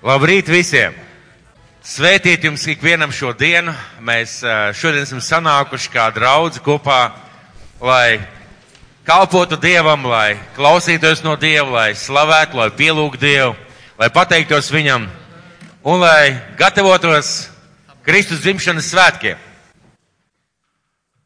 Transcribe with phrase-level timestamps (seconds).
[0.00, 0.94] Labrīt visiem!
[1.84, 3.74] Svētīt jums ikvienam šo dienu.
[4.00, 4.38] Mēs
[4.80, 7.10] šodien esam sanākuši kā draudzi kopā,
[7.84, 8.22] lai
[9.04, 13.52] kalpotu Dievam, lai klausītos no Dieva, lai slavētu, lai pielūgtu Dievu,
[14.00, 15.04] lai pateiktos Viņam
[15.84, 17.50] un lai gatavotos
[18.00, 19.36] Kristus dzimšanas svētkiem.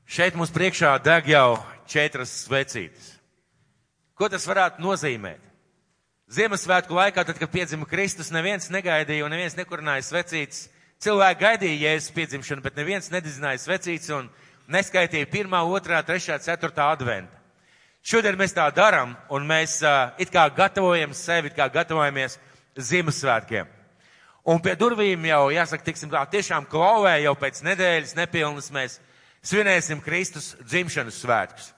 [0.03, 3.15] Šeit mums priekšā deg jau četras svecītes.
[4.19, 5.44] Ko tas varētu nozīmēt?
[6.35, 10.65] Ziemassvētku laikā, tad, kad piedzima Kristus, neviens negaidīja un neviens nekurināja svecītes.
[11.05, 14.27] Cilvēki gaidīja Jēzus piedzimšanu, bet neviens nedizināja svecītes un
[14.73, 17.39] neskaitīja pirmā, otrā, trešā, ceturtā adventa.
[18.03, 22.41] Šodien mēs tā darām un mēs uh, it kā gatavojam sevi, it kā gatavojamies
[22.75, 23.71] Ziemassvētkiem.
[24.51, 28.99] Un pie durvīm jau, jāsaka, tiksim tā, tiešām klauvē jau pēc nedēļas nepilnas mēs
[29.47, 31.71] svinēsim Kristus dzimšanas svētkus.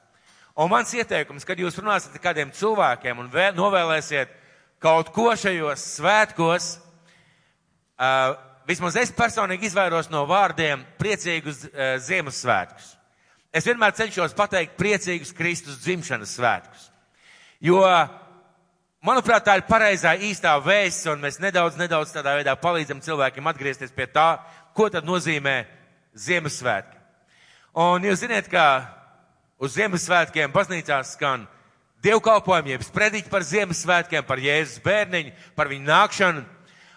[0.56, 4.45] Un mans ieteikums, kad jūs runāsiet ar kādiem cilvēkiem un vēl, novēlēsiet
[4.82, 6.68] kaut ko šajos svētkos,
[7.96, 8.34] uh,
[8.68, 12.92] vismaz es personīgi izvairos no vārdiem priecīgus uh, Ziemassvētkus.
[13.56, 16.91] Es vienmēr cenšos pateikt priecīgus Kristus dzimšanas svētkus.
[17.64, 17.80] Jo,
[19.00, 23.94] manuprāt, tā ir pareizā īstā vēsts, un mēs nedaudz, nedaudz tādā veidā palīdzam cilvēkiem atgriezties
[23.96, 24.28] pie tā,
[24.77, 25.62] ko tad nozīmē
[26.16, 27.00] Ziemassvētki.
[27.80, 28.66] Un jūs ziniet, ka
[29.61, 31.46] uz Ziemassvētkiem baznīcās skan
[32.05, 36.44] dievkalpojumi, jeb sprediķi par Ziemassvētkiem, par Jēzus bērniņu, par viņu nākšanu,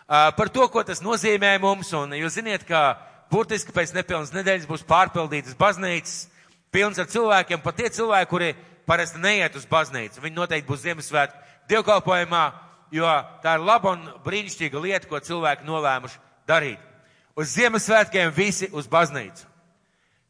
[0.08, 1.92] par to, ko tas nozīmē mums.
[1.97, 3.00] Un jūs ziniet, ka
[3.31, 6.27] burtiski pēc nepilnas nedēļas būs pārpildītas baznīcas,
[6.73, 8.53] pilns ar cilvēkiem, pat tie cilvēki, kuri
[8.89, 10.22] parasti neiet uz baznīcu.
[10.23, 12.44] Viņi noteikti būs Ziemassvētku dievkalpojumā,
[12.94, 13.09] jo
[13.44, 16.81] tā ir laba un brīnišķīga lieta, ko cilvēki nolēmuši darīt.
[17.38, 19.45] Uz Ziemassvētkiem visi uz baznīcu.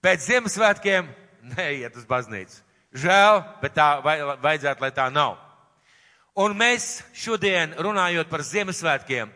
[0.04, 1.08] Pēc Ziemassvētkiem
[1.56, 2.60] neiet uz baznīcu.
[2.96, 5.38] Žēl, bet tā vajadzētu, lai tā nav.
[6.40, 9.30] Un mēs šodien, runājot par Ziemassvētkiem,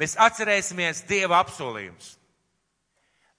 [0.00, 2.16] mēs atcerēsimies Dieva apsolījumus.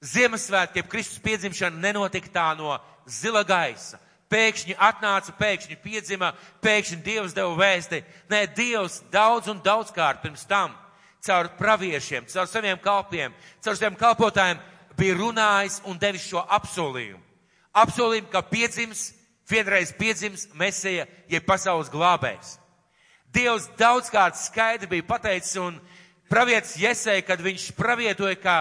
[0.02, 4.00] Ziemassvētkiem Kristus piedzimšana nenotika tā no zila gaisa.
[4.32, 6.32] Pēkšņi atnāca, pēkšņi piedzima,
[6.64, 8.00] pēkšņi Dievs deva vēsti.
[8.32, 10.72] Nē, Dievs daudz un daudzkārt pirms tam
[11.22, 14.62] caur praviešiem, caur saviem kalpiem, caur saviem kalpotājiem
[14.98, 17.22] bija runājis un devis šo apsolījumu.
[17.78, 19.12] Apsolījumu, ka piedzims,
[19.52, 22.56] vienreiz piedzims Mesija, jeb pasaules glābējs.
[23.32, 25.78] Dievs daudzkārt skaidri bija pateicis un
[26.32, 28.56] pravietis Jesei, kad viņš pravietoja, ka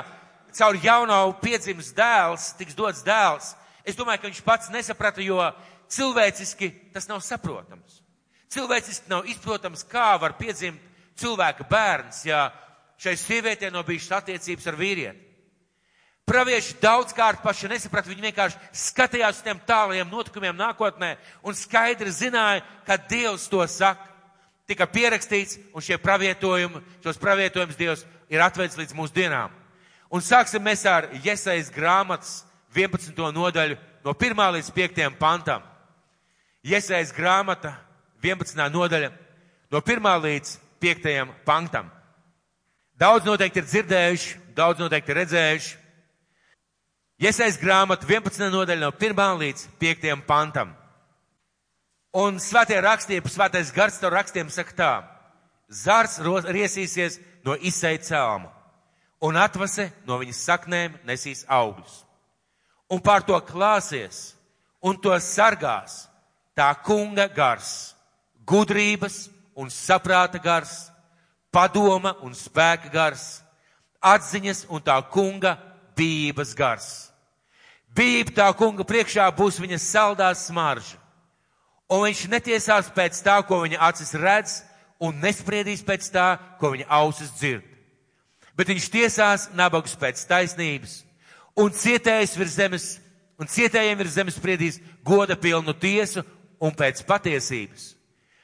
[0.54, 3.54] caur jauno piedzims dēls, tiks dots dēls.
[3.86, 5.40] Es domāju, ka viņš pats nesaprata, jo
[5.90, 8.02] cilvēciski tas nav saprotams.
[8.50, 10.82] Cilvēciski nav izprotams, kā var piedzimt
[11.20, 12.48] cilvēka bērns, ja
[13.00, 15.29] šai sievietei nav bijušas attiecības ar vīrieti.
[16.30, 22.62] Pravieši daudzkārt paši nesaprata, viņi vienkārši skatījās uz tiem tālajiem notikumiem nākotnē un skaidri zināja,
[22.86, 24.06] ka Dievs to saka.
[24.70, 29.50] Tika pierakstīts, un šie pravietojumi, šos pravietojumus Dievs ir atvedis līdz mūsu dienām.
[30.06, 32.44] Un sāksim mēs ar Iesaijas grāmatas
[32.78, 33.10] 11.
[33.34, 34.46] nodaļu no 1.
[34.54, 35.02] līdz 5.
[35.18, 35.66] pantam.
[36.62, 37.74] Iesaijas grāmata
[38.22, 38.54] 11.
[38.70, 39.10] nodaļa
[39.74, 40.10] no 1.
[40.28, 41.10] līdz 5.
[41.42, 41.90] pantam.
[42.94, 45.76] Daudz noteikti ir dzirdējuši, daudz noteikti ir redzējuši.
[47.20, 48.46] Iesais grāmatu 11.
[48.48, 49.18] nodaļa no 1.
[49.42, 50.04] līdz 5.
[50.24, 50.70] pantam.
[52.16, 54.92] Un svētie rakstīja, svētais gars to rakstiem saka tā.
[55.68, 56.16] Zars
[56.48, 58.48] riesīsies no izsai cēlma,
[59.20, 61.98] un atvase no viņas saknēm nesīs augļus.
[62.88, 64.32] Un pār to klāsies,
[64.80, 66.06] un to sargās
[66.56, 67.92] tā kunga gars,
[68.48, 69.26] gudrības
[69.60, 70.88] un saprāta gars,
[71.52, 73.44] padoma un spēka gars,
[74.00, 75.58] atziņas un tā kunga
[75.92, 77.09] bības gars
[77.96, 80.98] Bība tā kunga priekšā būs viņa saldā smarža.
[81.90, 84.60] Un viņš netiesās pēc tā, ko viņa acis redz,
[85.02, 86.28] un nespriedīs pēc tā,
[86.60, 87.66] ko viņa ausis dzird.
[88.54, 91.00] Bet viņš tiesās nabagus pēc taisnības,
[91.58, 92.86] un cietējs virs zemes,
[93.40, 96.22] un cietējiem virs zemes spriedīs goda pilnu tiesu
[96.60, 97.94] un pēc patiesības.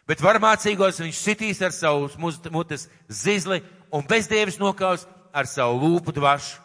[0.06, 2.08] Bet varmācīgos viņš sitīs ar savu
[2.54, 3.60] mutes zizli
[3.94, 6.62] un bezdievis nokaus ar savu lūpu dvašu.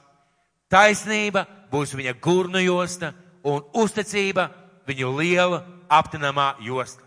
[0.72, 3.14] Taisnība būs viņa gurnu josta
[3.48, 4.50] un uzticība
[4.88, 7.04] viņu liela aptinamā josta.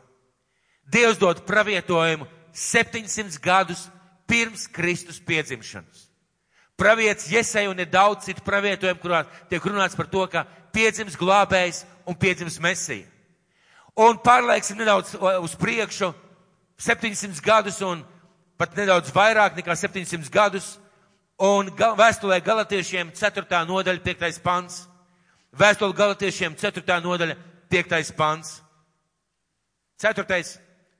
[0.90, 3.86] Dievs dod pravietojumu 700 gadus
[4.28, 6.08] pirms Kristus piedzimšanas.
[6.76, 10.44] Pravietis Jesai un ir daudz citu pravietojumu, kurā tiek runāts par to, ka
[10.74, 13.06] piedzims glābējs un piedzims mesija.
[13.94, 16.10] Un pārlieksim nedaudz uz priekšu
[16.82, 18.02] 700 gadus un
[18.58, 20.74] pat nedaudz vairāk nekā 700 gadus
[21.42, 23.64] Un vēstulē galotiešiem 4.
[23.66, 24.42] nodaļa 5.
[24.42, 24.84] pants.
[25.54, 27.00] Vēstule galotiešiem 4.
[27.02, 27.36] nodaļa
[27.70, 28.14] 5.
[28.16, 28.60] pants.
[29.98, 30.42] 4.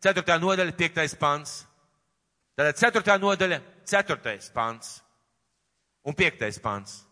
[0.03, 0.39] 4.
[0.41, 1.17] nodaļa 5.
[1.19, 1.63] pants.
[2.55, 3.19] Tātad 4.
[3.23, 5.05] nodaļa ceturtais pants
[6.05, 7.03] un piektais pants.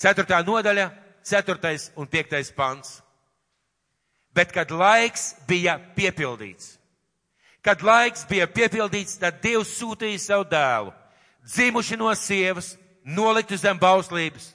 [0.00, 0.88] Ceturtā nodaļa,
[1.26, 3.00] ceturtais un piektais pants.
[4.32, 6.76] Bet, kad laiks bija piepildīts,
[7.66, 10.94] kad laiks bija piepildīts, tad Dievs sūtīja savu dēlu,
[11.46, 14.52] dzimuši no sievas, noliktu zem bauslības,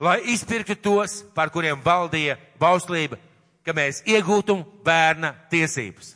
[0.00, 3.18] lai izpirktu tos, par kuriem valdīja bauslība,
[3.64, 6.14] ka mēs iegūtu bērna tiesības.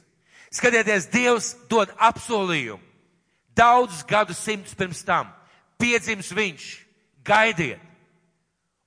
[0.50, 2.82] Skatieties, Dievs dod apsolījumu.
[3.54, 5.28] Daudzus gadus simtus pirms tam
[5.80, 6.66] piedzims viņš,
[7.24, 7.80] gaidiet.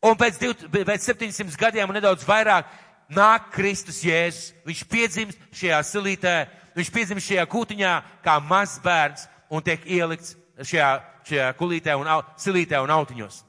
[0.03, 2.67] Un pēc, div, pēc 700 gadiem un nedaudz vairāk
[3.13, 4.51] nāk Kristus Jēzus.
[4.67, 6.35] Viņš piedzimst šajā silītē,
[6.75, 7.93] viņš piedzimst šajā kūtiņā
[8.25, 10.89] kā mazs bērns un tiek ielikts šajā,
[11.27, 12.09] šajā kulītē un
[12.39, 13.43] silītē un autiņos.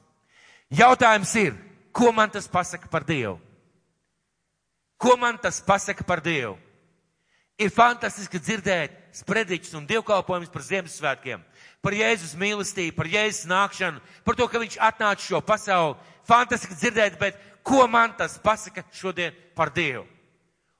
[0.75, 1.55] Jautājums ir,
[1.93, 3.37] ko man tas pasaka par Dievu?
[4.97, 6.55] Ko man tas pasaka par Dievu?
[7.55, 11.43] Ir fantastiski dzirdēt sprediķus un dievkalpojumus par Ziemassvētkiem,
[11.79, 15.95] par Jēzus mīlestību, par Jēzus nākšanu, par to, ka viņš atnāca šo pasauli.
[16.27, 20.03] Fantastiski dzirdēt, bet ko man tas pasaka šodien par Dievu?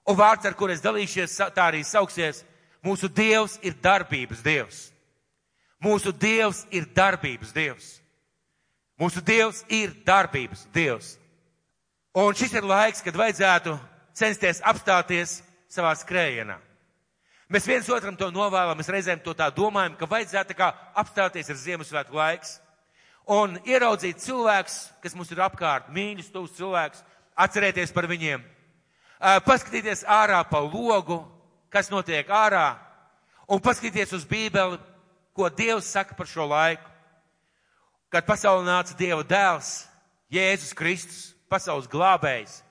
[0.06, 2.44] Un vārds, ar kur es dalīšies, tā arī sauksies,
[2.83, 4.81] mūsu Dievs ir darbības Dievs.
[5.85, 7.89] Mūsu Dievs ir darbības Dievs.
[8.97, 11.15] Mūsu Dievs ir darbības Dievs.
[12.15, 13.75] Un šis ir laiks, kad vajadzētu
[14.15, 16.55] censties apstāties savā skrējienā.
[17.51, 21.59] Mēs viens otram to novēlam, mēs reizēm to tā domājam, ka vajadzētu kā apstāties ar
[21.61, 22.55] Ziemassvētku laiks
[23.29, 27.03] un ieraudzīt cilvēks, kas mums ir apkārt, mīļus, tuvs cilvēks,
[27.45, 28.41] atcerēties par viņiem,
[29.45, 31.19] paskatīties ārā pa logu,
[31.69, 32.77] kas notiek ārā,
[33.49, 34.79] un paskatīties uz Bībeli,
[35.35, 36.87] ko Dievs saka par šo laiku.
[38.09, 39.85] Kad pasaulē nāca Dieva dēls,
[40.31, 42.61] Jēzus Kristus, pasaules glābējs,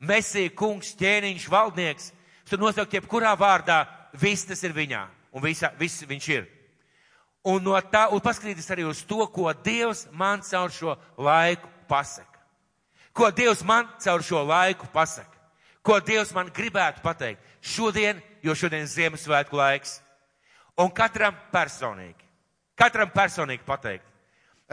[0.00, 2.10] Mesija kungs, ķēniņš, valdnieks,
[2.48, 3.84] tur nosaukt jebkurā vārdā,
[4.20, 6.48] viss tas ir viņā, un visa, viss viņš ir.
[7.44, 12.40] Un no tā, un paskatīties arī uz to, ko Dievs man caur šo laiku pasaka.
[13.12, 15.36] Ko Dievs man caur šo laiku pasaka.
[15.84, 19.98] Ko Dievs man gribētu pateikt šodien, jo šodien Ziemassvētku laiks.
[20.80, 22.24] Un katram personīgi.
[22.74, 24.06] Katram personīgi pateikt.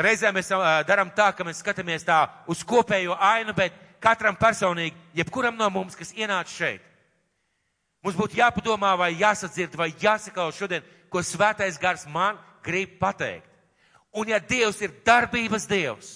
[0.01, 0.49] Reizēm mēs
[0.87, 5.97] darām tā, ka mēs skatāmies tā uz kopējo ainu, bet katram personīgi, jebkuram no mums,
[5.99, 6.81] kas ienāca šeit,
[8.01, 13.47] mums būtu jāpadomā vai jāsadzird vai jāsakau šodien, ko svētais gars man grib pateikt.
[14.15, 16.09] Un ja Dievs ir darbības Dievs,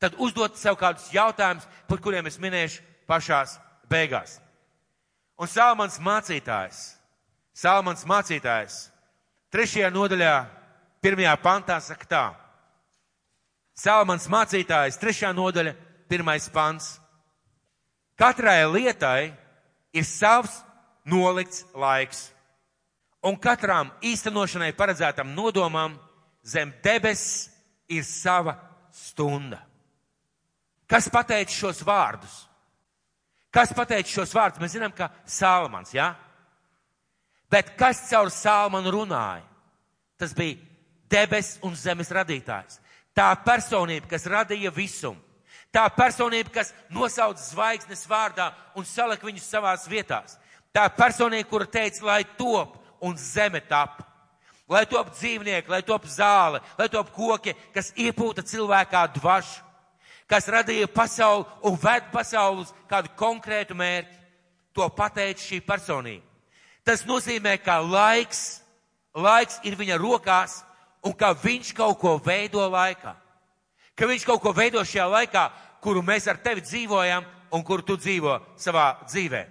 [0.00, 3.58] tad uzdot sev kādus jautājumus, par kuriem es minēšu pašās
[3.90, 4.38] beigās.
[5.38, 6.97] Un Salmans mācītājs,
[7.58, 8.84] Salmans mācītājs,
[9.50, 10.34] trešajā nodaļā,
[11.02, 12.24] pirmajā pantā saka tā.
[13.78, 15.72] Salmans mācītājs, trešā nodaļa,
[16.10, 16.96] pirmais pants.
[18.18, 19.32] Katrai lietai
[19.94, 20.60] ir savs
[21.06, 22.28] nolikts laiks,
[23.26, 25.96] un katram īstenošanai paredzētam nodomam
[26.46, 27.48] zem debesis
[27.90, 28.54] ir sava
[28.94, 29.64] stunda.
[30.86, 32.38] Kas pateica šos vārdus?
[33.50, 34.62] Kas pateica šos vārdus?
[34.62, 36.06] Mēs zinām, ka Salmans, jā?
[36.12, 36.27] Ja?
[37.50, 39.44] Bet kas caur Salmanu runāja?
[40.18, 40.58] Tas bija
[41.08, 42.80] debesis un zemes radītājs.
[43.16, 45.20] Tā personība, kas radīja visumu.
[45.72, 50.36] Tā personība, kas nosauc zvaigznes vārdā un salika viņus savās vietās.
[50.72, 54.02] Tā personība, kura teica, lai top un zeme tap.
[54.68, 59.62] Lai top dzīvnieki, lai top zāle, lai top koki, kas iepūta cilvēkā dvašu,
[60.28, 64.16] kas radīja pasauli un ved pasauli uz kādu konkrētu mērķi.
[64.76, 66.27] To pateica šī personība.
[66.88, 68.62] Tas nozīmē, ka laiks,
[69.12, 70.62] laiks ir viņa rokās
[71.04, 73.12] un ka viņš kaut ko veido laikā
[73.98, 75.44] ka viņš kaut ko veido šajā laikā,
[75.82, 79.42] kuru mēs ar tevi dzīvojam un kuru tu dzīvo savā dzīvē.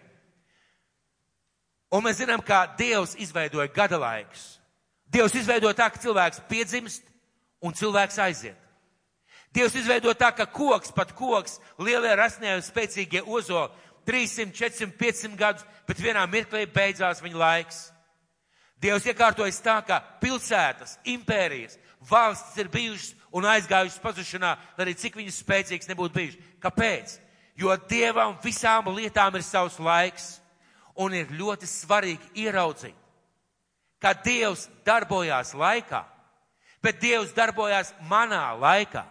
[1.92, 4.58] Un mēs zinām, kā Dievs izveidoja gada laikus.
[5.08, 7.04] Dievs izveidoja tā, ka cilvēks piedzimst
[7.64, 8.58] un cilvēks aiziet.
[9.56, 13.70] Dievs izveidoja tā, ka koks, pat koks, lielie rasnie un spēcīgie ozo
[14.08, 17.82] 300, 400, 500 gadus, bet vienā mirklī beidzās viņa laiks.
[18.80, 21.76] Dievs iekārtojas tā, ka pilsētas, impērijas,
[22.08, 26.52] valstis ir bijušas un aizgājušas pazušanā, lai arī cik viņas spēcīgas nebūtu bijušas.
[26.64, 27.18] Kāpēc?
[27.58, 30.38] Jo Dievam visām lietām ir savs laiks,
[30.98, 32.96] un ir ļoti svarīgi ieraudzīt,
[34.02, 36.04] ka Dievs darbojās laikā,
[36.82, 39.04] bet Dievs darbojās manā laikā,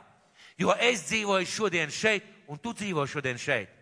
[0.59, 3.76] jo es dzīvoju šodien šeit, un tu dzīvo šodien šeit.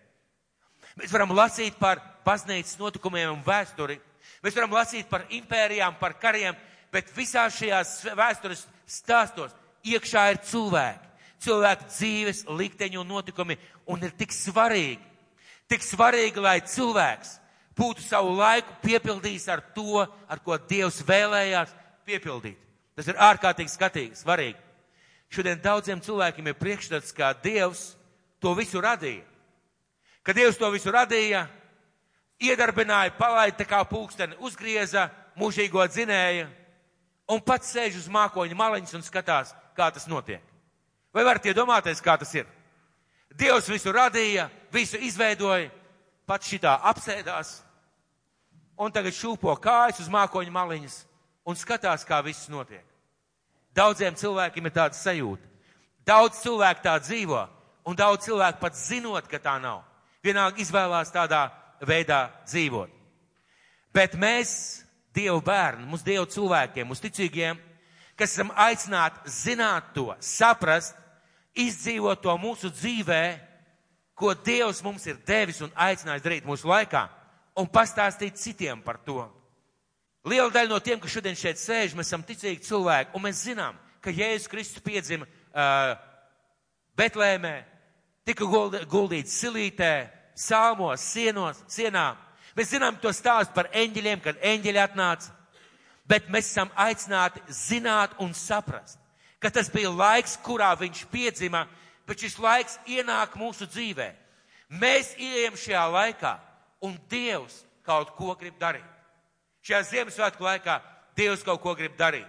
[0.94, 3.98] Mēs varam lasīt par baznīcas notikumiem un vēsturi,
[4.44, 6.54] mēs varam lasīt par impērijām, par kariem,
[6.94, 11.10] bet visās šajās vēstures stāstos iekšā ir cilvēki,
[11.44, 13.58] cilvēku dzīves, likteņi un notikumi,
[13.90, 15.02] un ir tik svarīgi,
[15.68, 17.38] tik svarīgi, lai cilvēks
[17.74, 21.74] būtu savu laiku piepildījis ar to, ar ko Dievs vēlējās
[22.06, 22.60] piepildīt.
[22.94, 24.60] Tas ir ārkārtīgi skatīgi, svarīgi.
[25.34, 27.96] Šodien daudziem cilvēkiem ir priekšstats, kā Dievs
[28.38, 29.24] to visu radīja.
[30.24, 31.44] Kad Dievs to visu radīja,
[32.40, 36.48] iedarbināja, palaida kā pulksteni, uzgrieza, mūžīgo dzinēja
[37.28, 40.42] un pats sēž uz mākoņa maliņas un skatās, kā tas notiek.
[41.14, 42.48] Vai varat iedomāties, kā tas ir?
[43.34, 45.70] Dievs visu radīja, visu izveidoja,
[46.26, 47.58] pats šitā apsēdās
[48.80, 50.98] un tagad šūpo kājas uz mākoņa maliņas
[51.46, 52.84] un skatās, kā viss notiek.
[53.74, 55.50] Daudziem cilvēkiem ir tāda sajūta.
[56.06, 57.40] Daudz cilvēku tā dzīvo,
[57.88, 59.82] un daudz cilvēku pat zinot, ka tā nav.
[60.24, 61.46] Vienalga izvēlās tādā
[61.84, 62.90] veidā dzīvot.
[63.94, 64.82] Bet mēs,
[65.14, 67.58] Dievu bērni, mūsu Dievu cilvēkiem, mūsu ticīgiem,
[68.18, 70.96] kas esam aicināti zināt to, saprast,
[71.54, 73.22] izdzīvot to mūsu dzīvē,
[74.18, 77.04] ko Dievs mums ir devis un aicinājis darīt mūsu laikā,
[77.58, 79.22] un pastāstīt citiem par to.
[80.26, 83.78] Liela daļa no tiem, kas šodien šeit sēž, mēs esam ticīgi cilvēki, un mēs zinām,
[84.02, 85.94] ka Jēzus Kristus piedzima uh,
[86.96, 87.54] Betlēmē,
[88.26, 88.46] tika
[88.90, 92.18] guldīts silītē, sāmos, sienos, sienām.
[92.54, 95.32] Mēs zinām to stāstu par eņģeļiem, kad eņģeļi atnāca,
[96.06, 98.98] bet mēs esam aicināti zināt un saprast,
[99.42, 101.64] ka tas bija laiks, kurā viņš piedzima,
[102.06, 104.12] bet šis laiks ienāk mūsu dzīvē.
[104.80, 106.34] Mēs ieejam šajā laikā,
[106.84, 108.86] un Dievs kaut ko grib darīt.
[109.64, 110.78] Šajā Ziemassvētku laikā
[111.16, 112.28] Dievs kaut ko grib darīt.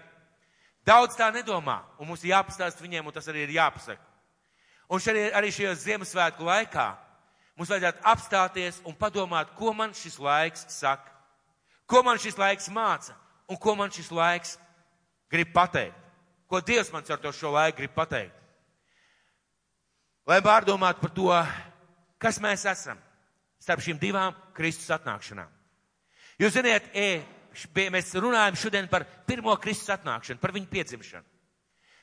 [0.85, 4.14] Daudz tā nedomā, un mums ir jāpastāst viņiem, un tas arī ir jāpasaka.
[4.89, 6.85] Un šeit arī šajā Ziemassvētku laikā
[7.57, 11.09] mums vajadzētu apstāties un padomāt, ko man šis laiks saka,
[11.89, 13.15] ko man šis laiks māca,
[13.49, 14.57] un ko man šis laiks
[15.31, 15.97] grib pateikt,
[16.49, 18.35] ko Dievs man ar to šo laiku grib pateikt.
[20.25, 21.29] Lai pārdomātu par to,
[22.21, 22.97] kas mēs esam
[23.61, 25.49] starp šīm divām Kristus atnākšanām.
[26.41, 27.21] Jūs ziniet, e,
[27.93, 31.34] mēs runājam šodien par pirmo Kristus atnākšanu, par viņu piedzimšanu.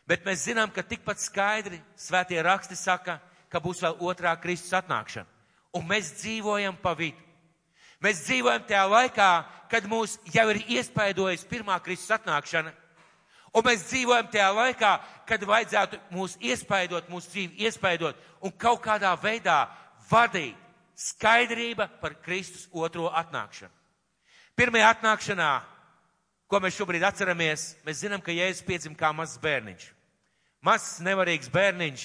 [0.09, 5.29] Bet mēs zinām, ka tikpat skaidri svētie raksti saka, ka būs vēl otrā Kristus atnākšana.
[5.79, 7.21] Un mēs dzīvojam pa vidu.
[8.03, 9.31] Mēs dzīvojam tajā laikā,
[9.71, 12.73] kad mūs jau ir iespaidojis pirmā Kristus atnākšana.
[13.53, 14.91] Un mēs dzīvojam tajā laikā,
[15.29, 19.67] kad vajadzētu mūs iespaidot, mūsu dzīvi iespaidot un kaut kādā veidā
[20.11, 20.57] vadīt
[20.97, 23.73] skaidrība par Kristus otro atnākšanu.
[24.57, 25.51] Pirmajā atnākšanā,
[26.53, 29.87] ko mēs šobrīd atceramies, mēs zinām, ka Jēzus piedzima kā mazs bērniņš.
[30.61, 32.05] Mazs, nevarīgs bērniņš,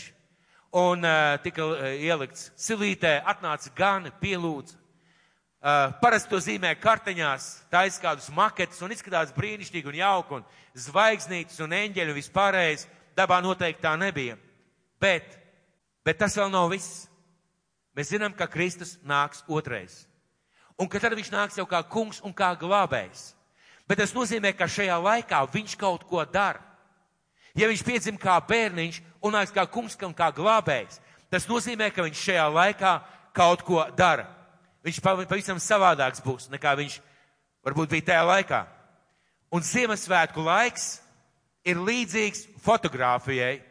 [0.79, 4.77] un uh, tika uh, ielikts silītē, atnāca gan, pielūdz.
[4.77, 10.49] Uh, parasti to zīmē karteņās, taisa kādus maketus un izskatās brīnišķīgi un jauki un
[10.79, 12.87] zvaigznītes un eņģeļi un vispārējais.
[13.17, 14.37] Dabā noteikti tā nebija.
[15.01, 15.33] Bet,
[16.07, 17.07] bet tas vēl nav viss.
[17.97, 20.05] Mēs zinām, ka Kristus nāks otrais
[20.77, 23.33] un ka tad viņš nāks jau kā kungs un kā glābējs.
[23.87, 26.59] Bet tas nozīmē, ka šajā laikā viņš kaut ko dara.
[27.57, 30.99] Ja viņš piedzim kā bērniņš un nāks kā kungs un kā glābējs,
[31.31, 32.91] tas nozīmē, ka viņš šajā laikā
[33.33, 34.27] kaut ko dara.
[34.85, 36.99] Viņš pavisam savādāks būs nekā viņš
[37.65, 38.61] varbūt bija tajā laikā.
[39.51, 40.99] Un Ziemassvētku laiks
[41.65, 43.61] ir līdzīgs fotografijai.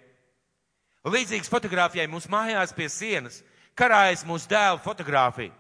[1.07, 3.43] Līdzīgs fotografijai mums mājās pie sienas
[3.77, 5.53] karājas mūsu dēlu fotografiju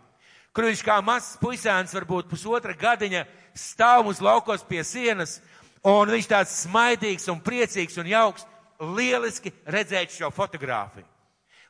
[0.56, 5.36] kur viņš kā mazs puisēns, varbūt pusotra gadiņa, stāv uz laukos pie sienas,
[5.84, 8.46] un viņš tāds smaidīgs un priecīgs un jauks.
[8.80, 11.04] Lieliski redzēt šo fotogrāfiju.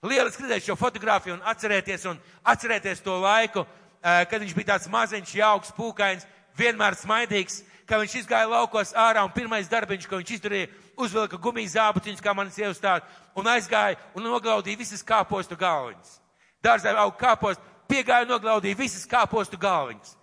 [0.06, 3.66] Lieliski redzēt šo fotogrāfiju un atcerēties, un atcerēties to laiku,
[4.02, 6.26] kad viņš bija tāds maziņš, jauks, pūkains,
[6.58, 11.74] vienmēr smaidīgs, ka viņš izgāja laukos ārā un pirmais darbiņš, ko viņš izdarīja, uzvilka gumijas
[11.74, 16.18] zābutiņus, kā manis jau stāst, un aizgāja un noglaudīja visas kāpostu galviņas.
[16.62, 20.16] Dārzā aug kāpostu, piegāja noglaudīja visas kāpostu galviņas.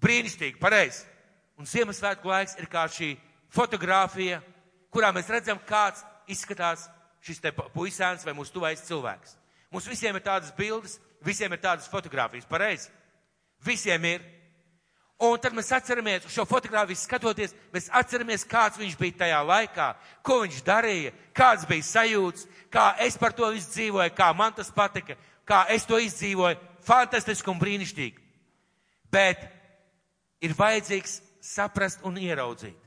[0.00, 1.04] Brīnišķīgi, pareizi.
[1.60, 3.12] Un Ziemassvētku laiks ir kā šī
[3.52, 4.40] fotografija,
[4.92, 6.86] kurā mēs redzam, kāds izskatās
[7.24, 9.36] šis te puisēns vai mūsu tuvais cilvēks.
[9.70, 12.88] Mums visiem ir tādas bildes, visiem ir tādas fotogrāfijas, pareizi?
[13.64, 14.24] Visiem ir.
[15.20, 19.90] Un tad mēs atceramies šo fotogrāfiju skatoties, mēs atceramies, kāds viņš bija tajā laikā,
[20.24, 24.72] ko viņš darīja, kāds bija sajūts, kā es par to visu dzīvoju, kā man tas
[24.72, 26.56] patika, kā es to izdzīvoju,
[26.90, 28.26] fantastiski un brīnišķīgi.
[29.10, 29.42] Bet
[30.42, 32.78] ir vajadzīgs saprast un ieraudzīt,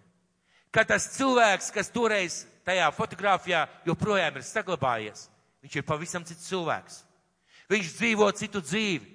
[0.74, 5.28] ka tas cilvēks, kas toreiz tajā fotografijā joprojām ir saglabājies,
[5.64, 7.02] viņš ir pavisam cits cilvēks.
[7.72, 9.10] Viņš dzīvo citu dzīvi.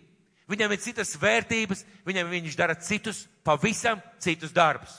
[0.49, 4.95] Viņam ir citas vērtības, viņam viņš dara citus, pavisam citus darbus.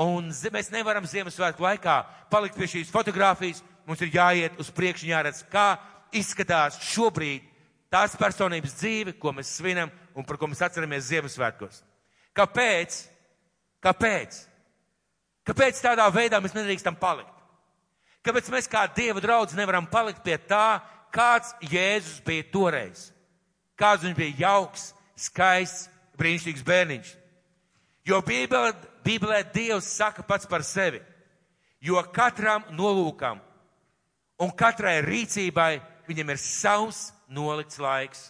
[0.00, 1.96] Un mēs nevaram Ziemassvētku laikā
[2.32, 3.60] palikt pie šīs fotogrāfijas.
[3.84, 5.76] Mums ir jāiet uz priekšu, jāredz, kā
[6.16, 7.44] izskatās šobrīd
[7.92, 11.82] tās personības dzīve, ko mēs svinam un par ko mēs atceramies Ziemassvētkos.
[12.36, 13.00] Kāpēc?
[13.84, 14.38] Kāpēc?
[15.48, 17.34] Kāpēc tādā veidā mēs nedrīkstam palikt?
[18.26, 20.80] Kāpēc mēs kā Dieva draudz nevaram palikt pie tā,
[21.14, 23.08] kāds Jēzus bija toreiz?
[23.78, 25.86] Kāds viņš bija jauks, skaists,
[26.18, 27.12] brīnišķīgs bērniņš?
[28.08, 28.72] Jo Bībelē,
[29.04, 31.00] Bībelē Dievs saka pats par sevi,
[31.80, 33.40] jo katram nolūkam
[34.42, 35.78] un katrai rīcībai
[36.08, 38.28] viņam ir savs nolikts laiks.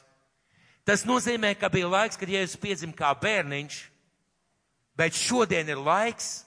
[0.89, 3.79] Tas nozīmē, ka bija laiks, kad Jēzus piedzima kā bērniņš,
[4.97, 6.47] bet šodien ir laiks,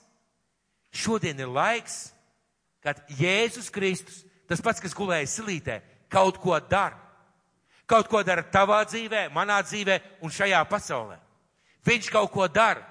[0.91, 2.12] šodien ir laiks,
[2.81, 5.79] kad Jēzus Kristus, tas pats, kas gulēja silītē,
[6.12, 6.98] kaut ko dara.
[7.86, 11.17] Kaut ko dara tavā dzīvē, manā dzīvē un šajā pasaulē.
[11.86, 12.86] Viņš kaut ko dara.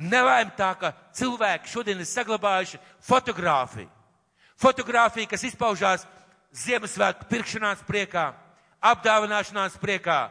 [0.00, 3.88] Nelaim tā, ka cilvēki šodien ir saglabājuši fotografiju.
[4.60, 6.06] Fotografiju, kas izpaužās
[6.50, 8.32] Ziemassvētku pirkšanās priekā,
[8.80, 10.30] apdāvināšanās priekā,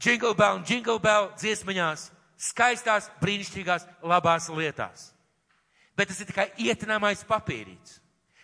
[0.00, 2.08] jingle bell un jingle bell dziesmaņās,
[2.40, 5.10] skaistās, brīnišķīgās, labās lietās.
[5.96, 7.98] Bet tas ir tikai ietinamais papīrīts.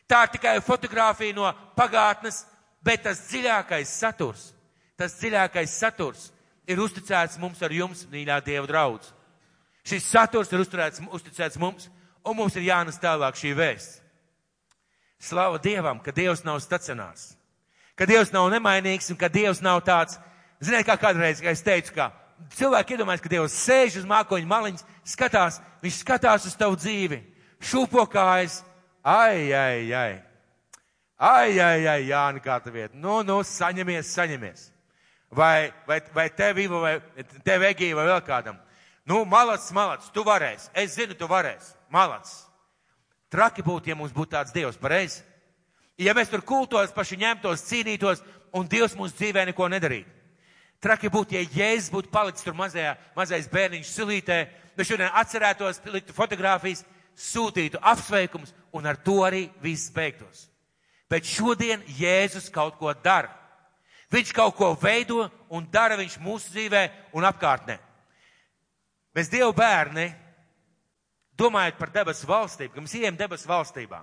[0.07, 1.49] Tā ir tikai fotografija no
[1.79, 2.45] pagātnes,
[2.85, 4.51] bet tas dziļākais saturs,
[4.97, 6.29] tas dziļākais saturs
[6.69, 9.13] ir uzticēts mums ar jums, mīļā Dieva draudz.
[9.87, 11.89] Šis saturs ir uzturēts, uzticēts mums,
[12.27, 14.03] un mums ir jānes tālāk šī vēsts.
[15.23, 17.33] Slava Dievam, ka Dievs nav stacionārs,
[17.97, 20.21] ka Dievs nav nemainīgs un ka Dievs nav tāds,
[20.61, 22.11] ziniet, kā kādreiz, kā es teicu, ka
[22.57, 27.23] cilvēki iedomājas, ka Dievs sēž uz mākoņu maliņas, skatās, viņš skatās uz tavu dzīvi,
[27.65, 28.61] šūpo kājas,
[29.07, 30.23] Ai, ai, ai.
[31.17, 32.97] Ai, ai, ai, Jāni, kā tā vieta.
[32.99, 34.65] Nu, nu, saņemies, saņemies.
[35.31, 38.59] Vai, vai, vai tev, Iva, vai tev, Egija, vai vēl kādam.
[39.07, 40.73] Nu, malacis, malacis, tu varēsi.
[40.75, 41.77] Es zinu, tu varēsi.
[41.95, 42.41] Malacis.
[43.31, 45.23] Traki būtu, ja mums būtu tāds Dievs, pareizi.
[45.99, 48.21] Ja mēs tur kultos, paši ņemtos, cīnītos,
[48.57, 50.13] un Dievs mūsu dzīvē neko nedarītu.
[50.83, 54.37] Traki būtu, ja Jēzus būtu palicis tur mazajā, mazais bērniņš silītē,
[54.77, 56.85] mēs šodien atcerētos, liktu fotogrāfijas,
[57.17, 60.51] sūtītu apsveikumus, un ar to arī viss beigtos.
[61.09, 63.33] Bet šodien Jēzus kaut ko dara.
[64.13, 66.83] Viņš kaut ko veido un dara viņš mūsu dzīvē
[67.17, 67.79] un apkārtnē.
[69.17, 70.11] Mēs Dievu bērni,
[71.41, 74.03] domājot par debesu valstību, ka mēs ejam debesu valstībā,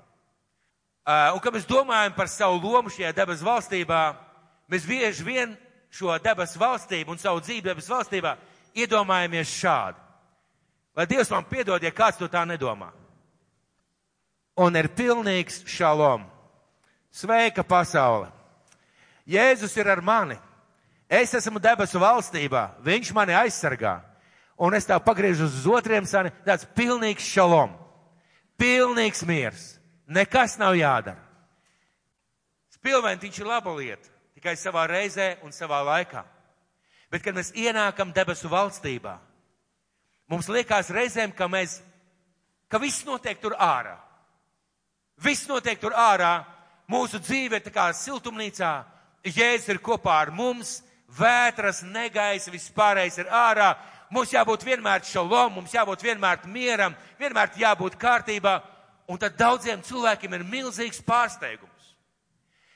[1.06, 4.02] un ka mēs domājam par savu lomu šajā debesu valstībā,
[4.72, 5.56] mēs bieži vien
[5.94, 8.38] šo debesu valstību un savu dzīvi debesu valstībā
[8.74, 10.00] iedomājamies šādi.
[10.96, 12.92] Lai Dievs man piedod, ja kāds to tā nedomā
[14.56, 16.26] un ir pilnīgs šalom.
[17.14, 18.30] Sveika pasaule!
[19.30, 20.38] Jēzus ir ar mani.
[21.10, 24.00] Es esmu debesu valstībā, viņš mani aizsargā.
[24.58, 27.74] Un es tā pagriežu uz otriem sani, tāds pilnīgs šalom.
[28.60, 29.64] Pilnīgs miers.
[30.08, 31.22] Nekas nav jādara.
[32.76, 36.24] Spilventiņš ir laba lieta, tikai savā reizē un savā laikā.
[37.14, 39.14] Bet, kad mēs ienākam debesu valstībā,
[40.28, 41.78] mums liekas reizēm, ka mēs,
[42.68, 43.96] ka viss notiek tur ārā.
[45.24, 46.42] Viss notiek tur ārā.
[46.90, 48.74] Mūsu dzīve ir tā kā siltumnīcā.
[49.24, 50.82] Jēzus ir kopā ar mums.
[51.14, 53.76] Vētras, negaisa, viss pārējais ir ārā.
[54.14, 58.60] Mums jābūt vienmēr šalom, mums jābūt vienmēr mieram, vienmēr jābūt kārtībā.
[59.08, 61.90] Un tad daudziem cilvēkiem ir milzīgs pārsteigums.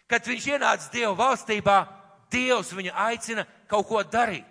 [0.07, 1.77] Kad viņš ienāca Dieva valstībā,
[2.31, 4.47] Dievs viņu aicina kaut ko darīt.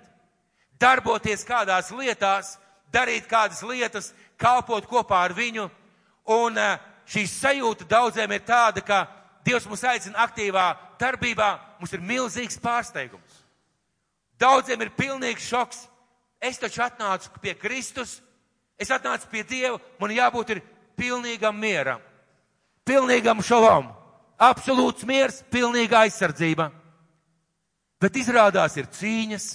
[0.81, 2.57] Darboties kādās lietās,
[2.93, 5.69] darīt kādas lietas, kalpot kopā ar viņu.
[6.33, 9.05] Un uh, šī sajūta daudziem ir tāda, ka
[9.47, 10.67] Dievs mūs aicina aktīvā
[11.01, 13.43] darbībā, mums ir milzīgs pārsteigums.
[14.41, 15.85] Daudziem ir pilnīgs šoks.
[16.41, 18.19] Es taču atnācu pie Kristus,
[18.77, 20.63] es atnācu pie Dieva, man jābūt ir
[20.97, 22.01] pilnīgam mieram,
[22.87, 23.89] pilnīgam šalom,
[24.39, 26.71] absolūts miers, pilnīga aizsardzība.
[28.01, 29.47] Bet izrādās ir cīņas,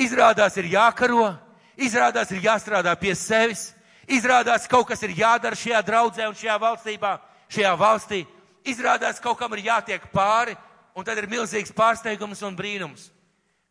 [0.00, 1.34] izrādās ir jākaro,
[1.76, 3.70] izrādās ir jāstrādā pie sevis,
[4.10, 7.12] Izrādās, kaut kas ir jādara šajā draudzē un šajā valstībā,
[7.52, 8.24] šajā valstī.
[8.66, 10.56] Izrādās, kaut kam ir jātiek pāri,
[10.98, 13.06] un tad ir milzīgs pārsteigums un brīnums.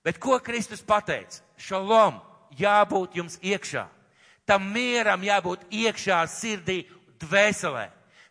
[0.06, 1.42] Bet ko Kristus pateica?
[1.60, 2.22] Šalom
[2.56, 3.84] jābūt jums iekšā.
[4.50, 6.82] Tam mieram jābūt iekšā sirdī,
[7.22, 7.86] dvēselē,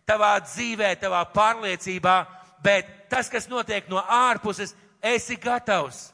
[0.09, 2.17] tavā dzīvē, tavā pārliecībā,
[2.65, 6.09] bet tas, kas notiek no ārpuses, esi gatavs.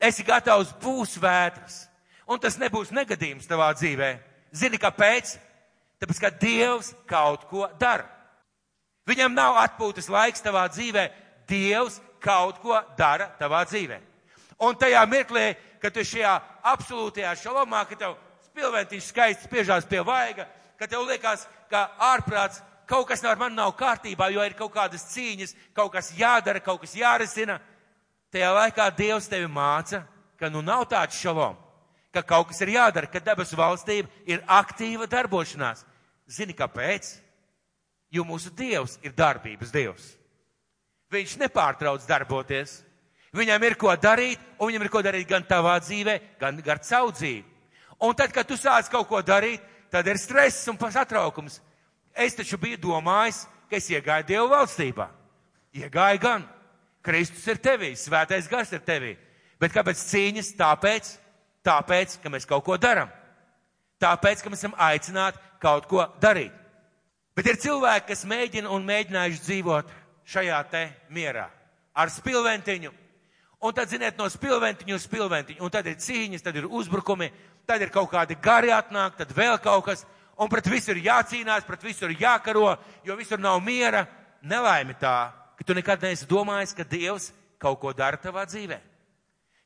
[0.00, 1.84] Esi gatavs būs vētras.
[2.26, 4.10] Un tas nebūs negadījums tavā dzīvē.
[4.56, 5.36] Zini, kāpēc?
[6.00, 8.08] Tāpēc, ka Dievs kaut ko dara.
[9.06, 11.06] Viņam nav atpūtas laiks tavā dzīvē.
[11.48, 14.00] Dievs kaut ko dara tavā dzīvē.
[14.66, 16.34] Un tajā mirklī, kad tu šajā
[16.72, 18.16] absolūtajā šalomā, ka tev
[18.56, 20.48] spilventiņš skaisti spiežās pie vaiga,
[20.80, 25.04] ka tev liekas, ka ārprāts kaut kas ar mani nav kārtībā, jo ir kaut kādas
[25.12, 27.60] cīņas, kaut kas jādara, kaut kas jārisina.
[28.32, 30.06] Tajā laikā Dievs tevi māca,
[30.40, 31.56] ka nu nav tāds šalom
[32.16, 35.84] ka kaut kas ir jādara, ka debesu valstība ir aktīva darbošanās.
[36.26, 37.10] Zini, kāpēc?
[38.08, 40.06] Jo mūsu Dievs ir darbības Dievs.
[41.12, 42.80] Viņš nepārtrauc darboties.
[43.36, 47.12] Viņam ir ko darīt, un viņam ir ko darīt gan tavā dzīvē, gan gar savu
[47.12, 47.44] dzīvi.
[48.00, 51.60] Un tad, kad tu sāc kaut ko darīt, tad ir stress un satraukums.
[52.16, 55.08] Es taču biju domājis, ka es iegāju Dievu valstībā.
[55.76, 56.46] Iegāju gan.
[57.06, 59.14] Kristus ir tevī, svētais gars ir tevī.
[59.60, 60.54] Bet kāpēc cīņas?
[60.58, 61.10] Tāpēc,
[61.64, 63.12] tāpēc, ka mēs kaut ko darām.
[64.02, 66.52] Tāpēc, ka mēs esam aicināti kaut ko darīt.
[67.36, 69.92] Bet ir cilvēki, kas mēģina un mēģinājuši dzīvot
[70.26, 70.82] šajā te
[71.12, 71.46] mierā.
[71.96, 72.92] Ar spilventiņu.
[73.64, 75.62] Un tad, ziniet, no spilventiņu uz spilventiņu.
[75.64, 77.30] Un tad ir cīņas, tad ir uzbrukumi,
[77.66, 80.04] tad ir kaut kādi gari atnāk, tad vēl kaut kas.
[80.36, 82.74] Un pret visu ir jācīnās, pret visu ir jākaro,
[83.04, 84.04] jo visur nav miera.
[84.42, 88.78] Nelaime tā, ka tu nekad neesi domājis, ka Dievs kaut ko dara tavā dzīvē.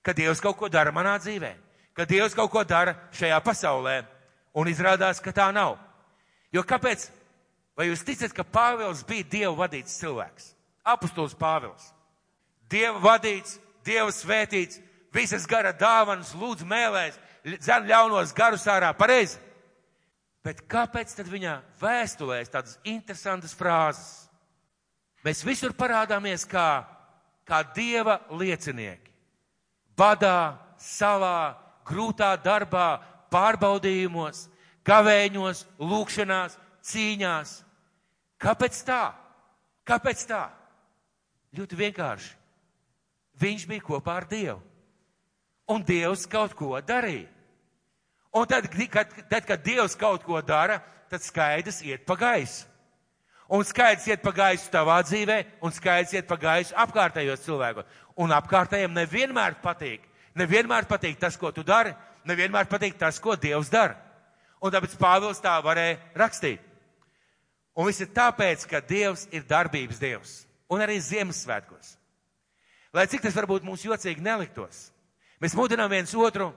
[0.03, 1.51] Ka Dievs kaut ko dara manā dzīvē.
[1.97, 4.05] Ka Dievs kaut ko dara šajā pasaulē.
[4.55, 5.77] Un izrādās, ka tā nav.
[6.55, 7.11] Jo kāpēc?
[7.77, 10.53] Vai jūs ticat, ka Pāvils bija Dieva vadīts cilvēks?
[10.87, 11.91] Apostols Pāvils.
[12.71, 14.81] Dieva vadīts, Dieva svētīts,
[15.15, 17.19] visas gara dāvanas, lūdz mēlēs,
[17.61, 19.39] zem ļaunos garus ārā, pareizi.
[20.45, 24.31] Bet kāpēc tad viņa vēstulēs tādas interesantas frāzes?
[25.25, 26.83] Mēs visur parādāmies kā,
[27.45, 29.13] kā Dieva liecinieki.
[29.97, 34.47] Badā, salā, grūtā darbā, pārbaudījumos,
[34.89, 36.57] kavēņos, lūkšanās,
[36.89, 37.53] cīņās.
[38.41, 39.03] Kāpēc tā?
[39.85, 40.47] Kāpēc tā?
[41.57, 42.33] Ļoti vienkārši.
[43.41, 44.61] Viņš bija kopā ar Dievu.
[45.71, 47.29] Un Dievs kaut ko darīja.
[48.35, 50.81] Un tad, kad, tad, kad Dievs kaut ko dara,
[51.11, 52.67] tad skaidrs iet pa gaisu.
[53.51, 57.89] Un skaidrs iet pa gaisu tavā dzīvē, un skaidrs iet pa gaisu apkārtējos cilvēkos.
[58.23, 60.05] Un apkārtējiem nevienmēr patīk.
[60.39, 61.91] Nevienmēr patīk tas, ko tu dari,
[62.31, 63.99] nevienmēr patīk tas, ko Dievs dara.
[64.63, 66.63] Un tāpēc Pāvils tā varēja rakstīt.
[67.75, 70.37] Un viss ir tāpēc, ka Dievs ir darbības Dievs.
[70.71, 71.97] Un arī Ziemassvētkos.
[72.95, 74.91] Lai cik tas varbūt mums jocīgi neliktos,
[75.41, 76.51] mēs mudinām viens otru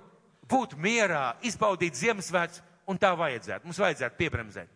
[0.50, 3.65] būt mierā, izbaudīt Ziemassvētkus, un tā vajadzētu.
[3.65, 4.72] Mums vajadzētu piebremzēt.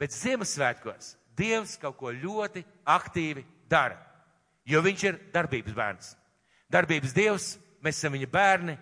[0.00, 3.96] Bet Ziemassvētkos Dievs kaut ko ļoti aktīvi dara,
[4.66, 6.08] jo Viņš ir darbības bērns.
[6.70, 7.46] Darbības Dievs,
[7.82, 8.76] mēs esam viņa bērni,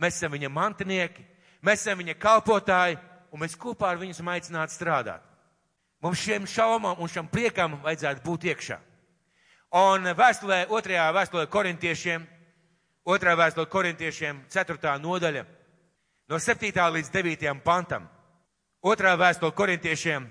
[0.00, 1.24] mēs esam viņa mantinieki,
[1.66, 2.98] mēs esam viņa kalpotāji,
[3.32, 5.24] un mēs kopā ar viņu esam aicināti strādāt.
[6.04, 8.78] Mums šiem šaumam un šam priekam vajadzētu būt iekšā.
[9.76, 12.24] Un vēstulē, otrajā vēstulē korintiešiem,
[13.06, 15.44] otrā vēstulē korintiešiem, ceturtā nodaļa,
[16.28, 16.72] no 7.
[16.98, 17.46] līdz 9.
[17.62, 18.08] pantam.
[18.82, 20.26] Otrā vēstulē korintiešiem,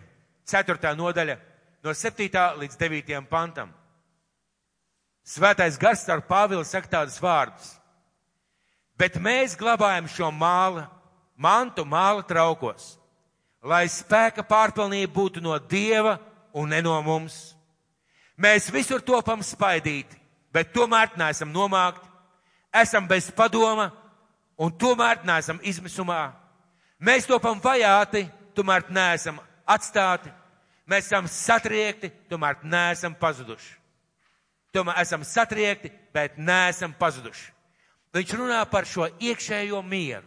[0.47, 1.37] ceturtā nodaļa,
[1.83, 2.43] no 7.
[2.59, 3.15] līdz 9.
[3.31, 3.71] pantam.
[5.25, 7.71] Svētais gars ar Pāvilu saka tādus vārdus.
[8.95, 10.85] Bet mēs glabājam šo māla,
[11.35, 12.93] mantu māla traukos,
[13.63, 16.19] lai spēka pārpilnība būtu no Dieva
[16.53, 17.55] un ne no mums.
[18.37, 20.19] Mēs visur topam spaidīti,
[20.53, 22.07] bet tomēr neesam nomākti,
[22.81, 23.89] esam bez padoma
[24.57, 26.33] un tomēr neesam izmisumā.
[26.99, 30.31] Mēs topam vajāti, tomēr neesam atstāti.
[30.85, 33.73] Mēs esam satriekti, tomēr neesam pazuduši.
[34.75, 37.51] Tomēr esam satriekti, bet neesam pazuduši.
[38.15, 40.23] Viņš runā par šo iekšējo mieru,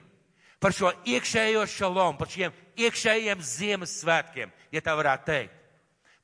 [0.61, 5.54] par šo iekšējo šalomu, par šiem iekšējiem Ziemassvētkiem, ja tā varētu teikt.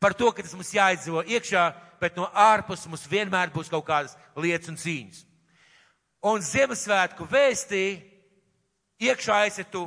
[0.02, 1.62] Par to, ka tas mums jāizdzīvo iekšā,
[2.02, 5.22] bet no ārpus mums vienmēr būs kaut kādas lietas un cīņas.
[6.24, 7.84] Un Ziemassvētku vēstī
[9.04, 9.84] iekšā esi tu.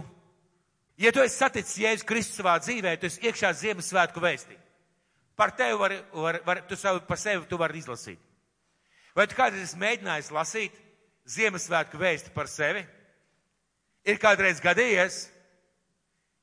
[0.98, 4.58] Ja tu esi saticis Jēzus Kristus savā dzīvē, tu esi iekšā Ziemassvētku vēstī.
[5.38, 8.22] Par tevi var, var, var tu savu, par sevi tu vari izlasīt.
[9.18, 10.78] Vai tu kādreiz esi mēģinājis lasīt
[11.30, 12.86] Ziemassvētku vēsti par sevi.
[14.08, 15.24] Ir kādreiz gadījies,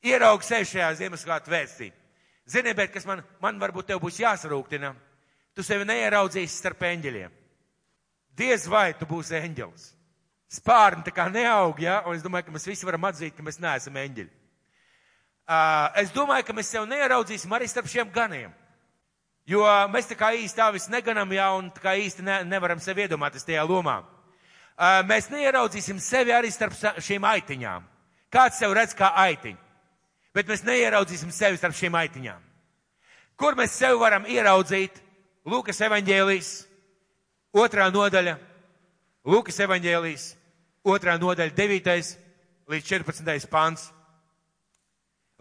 [0.05, 1.93] ieraugs sevi šajā Ziemassvētku vēstī.
[2.51, 4.91] Zini, bet kas man, man varbūt tev būs jāsarūktina,
[5.55, 7.44] tu sevi neieраudzīsi starp eņģeļiem.
[8.35, 9.91] Diez vai tu būsi eņģelis.
[10.55, 13.61] Spārni tā kā neaug, ja, un es domāju, ka mēs visi varam atzīt, ka mēs
[13.63, 14.31] neesam eņģeļi.
[15.45, 18.53] Uh, es domāju, ka mēs sev neieraudzīsim arī starp šiem ganiem.
[19.47, 22.81] Jo mēs tā kā īsti tā visu neganam, jā, un tā kā īsti ne, nevaram
[22.81, 24.01] sevi iedomāties tajā lomā
[25.07, 27.85] mēs neieraudzīsim sevi arī starp šīm aitiņām.
[28.31, 29.59] Kāds sev redz kā aitiņu,
[30.35, 32.41] bet mēs neieraudzīsim sevi starp šīm aitiņām.
[33.37, 35.03] Kur mēs sevi varam ieraudzīt?
[35.47, 36.51] Lūkas evaņģēlijas,
[37.55, 38.39] otrā nodaļa,
[39.25, 40.25] Lūkas evaņģēlijas,
[40.85, 42.09] otrā nodaļa, 9.
[42.69, 43.47] līdz 14.
[43.49, 43.87] pants.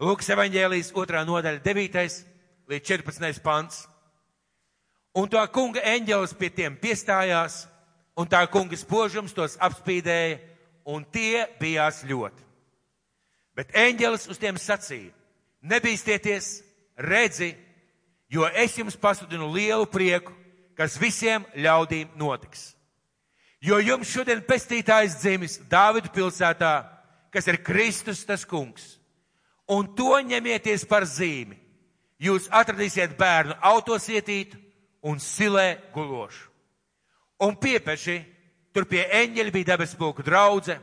[0.00, 1.98] Lūkas evaņģēlijas, otrā nodaļa, 9.
[2.72, 3.42] līdz 14.
[3.44, 3.82] pants.
[5.14, 7.66] Un to kunga eņģelis pie tiem piestājās
[8.16, 10.40] un tā kunga spožums tos apspīdēja,
[10.88, 12.40] un tie bijās ļoti.
[13.54, 15.12] Bet eņģelis uz tiem sacīja:
[15.60, 16.48] nebīsties,
[16.96, 17.52] redzi,
[18.32, 20.32] jo es jums pasludinu lielu prieku,
[20.78, 22.72] kas visiem ļaudīm notiks.
[23.64, 26.74] Jo jums šodien pestītājs dzimis Dāvidu pilsētā,
[27.32, 28.98] kas ir Kristus tas kungs.
[29.72, 31.56] Un to ņemieties par zīmi.
[32.20, 34.58] Jūs atradīsiet bērnu autosietītu
[35.08, 36.50] un silē gulošu.
[37.44, 38.18] Un piepeši,
[38.72, 40.76] tur pie eņģeļa bija debespulku draudze,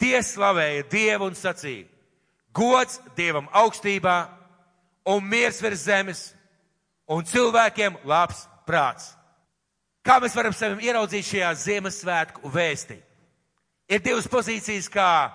[0.00, 1.86] tie slavēja Dievu un sacīja,
[2.52, 4.16] gods Dievam augstībā
[5.12, 6.24] un miers virs zemes
[7.06, 9.12] un cilvēkiem labs prāts.
[10.02, 12.98] Kā mēs varam sevi ieraudzīt šajā Ziemassvētku vēstī?
[13.92, 15.30] Ir divas pozīcijas, kā,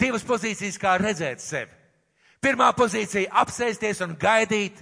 [0.00, 1.72] divas pozīcijas, kā redzēt sevi.
[2.42, 4.80] Pirmā pozīcija- apsēsties un gaidīt,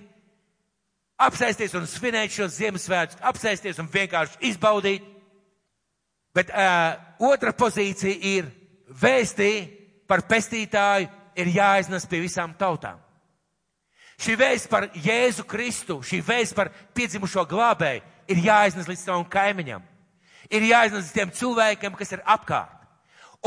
[1.20, 5.02] apsēsties un svinēt šos Ziemassvētkus, apsēsties un vienkārši izbaudīt.
[6.34, 8.46] Bet uh, otra pozīcija ir
[9.02, 9.52] vēstī
[10.06, 12.98] par pestītāju ir jāiznes pie visām tautām.
[14.20, 19.80] Šī vēsts par Jēzu Kristu, šī vēsts par piedzimušo glābēju ir jāiznes līdz savam kaimiņam.
[20.50, 22.76] Ir jāiznes līdz tiem cilvēkiem, kas ir apkārt.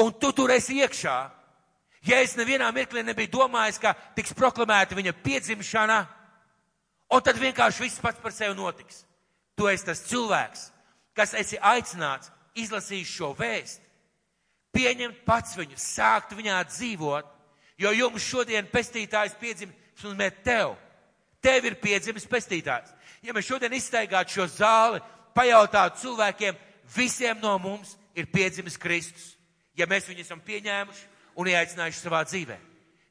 [0.01, 1.17] Un tu tur esi iekšā.
[2.03, 5.99] Ja es nevienā mirklī nebiju domājis, ka tiks proklamēta viņa piedzimšana,
[7.13, 9.05] un tad vienkārši viss pats par sevi notiks.
[9.55, 10.65] Tu esi tas cilvēks,
[11.15, 13.85] kas esi aicināts izlasīt šo vēstu,
[14.73, 17.29] pieņemt pats viņu, sākt viņā dzīvot,
[17.77, 20.75] jo jums šodien pestītājs piedzimst, tas nozīmē tev.
[21.43, 22.91] Tev ir piedzimis pestītājs
[23.23, 25.01] ja mēs šodien izstaigātu šo zāli,
[25.35, 26.57] pajautātu cilvēkiem,
[26.95, 29.33] visiem no mums ir piedzimis Kristus.
[29.77, 31.07] Ja mēs viņu esam pieņēmuši
[31.39, 32.59] un ieaicinājuši savā dzīvē.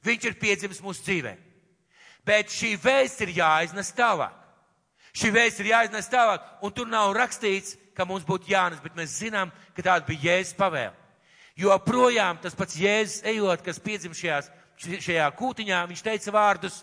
[0.07, 1.33] Viņš ir piedzimis mūsu dzīvē.
[2.27, 4.37] Bet šī vēsts ir jāiznes tālāk.
[5.13, 9.19] Šī vēsts ir jāiznes tālāk, un tur nav rakstīts, ka mums būtu jānes, bet mēs
[9.19, 10.95] zinām, ka tāda bija Jēzus pavēle.
[11.59, 14.49] Jo projām tas pats Jēzus ejot, kas piedzim šajās,
[14.83, 16.83] šajā kūtiņā, viņš teica vārdus,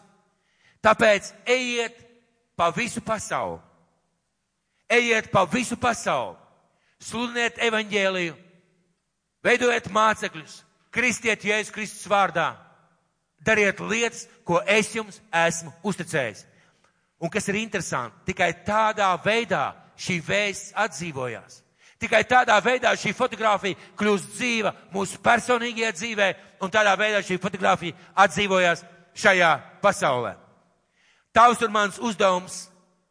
[0.83, 1.97] tāpēc ejiet
[2.57, 3.59] pa visu pasauli.
[4.89, 6.33] Ejiet pa visu pasauli,
[6.97, 8.33] sludiniet evaņģēliju,
[9.45, 10.55] veidojiet mācekļus,
[10.89, 12.55] kristiet Jēzus Kristus vārdā,
[13.45, 16.45] dariet lietas, ko es jums esmu uzticējis.
[17.21, 21.59] Un kas ir interesanti, tikai tādā veidā šī vēsts atdzīvojās.
[21.99, 26.27] Tikai tādā veidā šī fotografija kļūst dzīva mūsu personīgajā dzīvē,
[26.63, 28.85] un tādā veidā šī fotografija atdzīvojās
[29.19, 29.51] šajā
[29.83, 30.37] pasaulē.
[31.35, 32.69] Tavs un mans uzdevums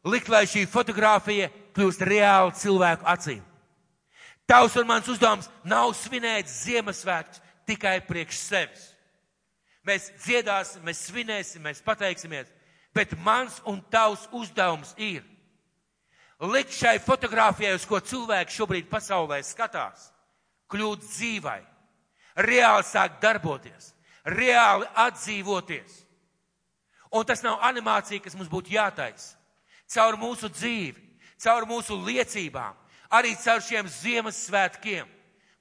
[0.09, 3.44] likt, lai šī fotografija kļūst reāli cilvēku acīm.
[4.48, 8.87] Tavs un mans uzdevums nav svinēt Ziemassvētkus tikai priekš sevis.
[9.85, 12.48] Mēs dziedāsim, mēs svinēsim, mēs pateiksimies,
[12.96, 15.20] bet mans un tavs uzdevums ir
[16.46, 20.11] likt šai fotografijai, uz ko cilvēki šobrīd pasaulē skatās,
[20.70, 21.61] kļūt dzīvai,
[22.46, 23.92] reāli sākt darboties,
[24.24, 26.05] reāli atdzīvoties.
[27.11, 29.33] Un tas nav animācija, kas mums būtu jātais.
[29.88, 31.01] Caur mūsu dzīvi,
[31.40, 32.77] caur mūsu liecībām,
[33.11, 35.09] arī caur šiem Ziemassvētkiem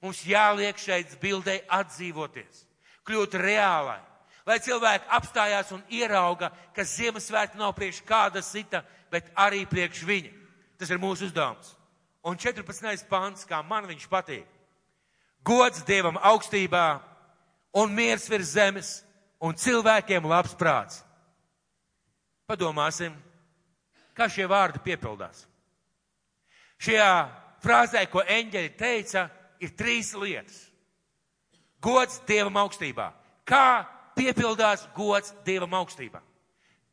[0.04, 2.66] mums jāliek šeit bildē atdzīvoties,
[3.08, 4.02] kļūt reālai.
[4.48, 10.37] Lai cilvēki apstājās un ierauga, ka Ziemassvētki nav priekš kāda cita, bet arī priekš viņa.
[10.78, 11.74] Tas ir mūsu uzdevums.
[12.22, 13.06] Un 14.
[13.10, 14.46] pants, kā man viņš patīk.
[15.46, 17.00] Gods Dievam augstībā
[17.78, 18.90] un miers virs zemes
[19.40, 21.02] un cilvēkiem labs prāts.
[22.48, 23.12] Padomāsim,
[24.16, 25.44] kā šie vārdi piepildās.
[26.78, 27.10] Šajā
[27.62, 29.26] frāzē, ko eņģeļi teica,
[29.60, 30.62] ir trīs lietas.
[31.82, 33.10] Gods Dievam augstībā.
[33.46, 33.84] Kā
[34.18, 36.22] piepildās gods Dievam augstībā?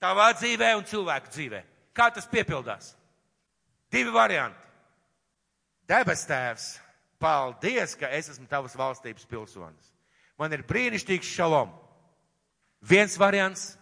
[0.02, 1.62] Tavā dzīvē un cilvēku dzīvē.
[1.96, 2.94] Kā tas piepildās?
[3.92, 4.60] Divi varianti.
[5.86, 6.68] Debes tēvs,
[7.22, 9.92] paldies, ka es esmu tavas valstības pilsonis.
[10.40, 11.70] Man ir brīnišķīgs šalom.
[12.82, 13.76] Viens variants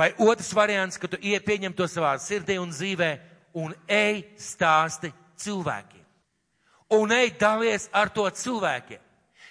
[0.00, 3.10] Vai otrs variants, ka tu pieņem to savā sirdī un dzīvē
[3.52, 6.06] un ej stāsti cilvēkiem.
[6.96, 9.00] Un ej dalies ar to cilvēkiem.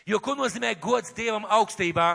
[0.09, 2.07] Jo ko nozīmē gods Dievam augstībā?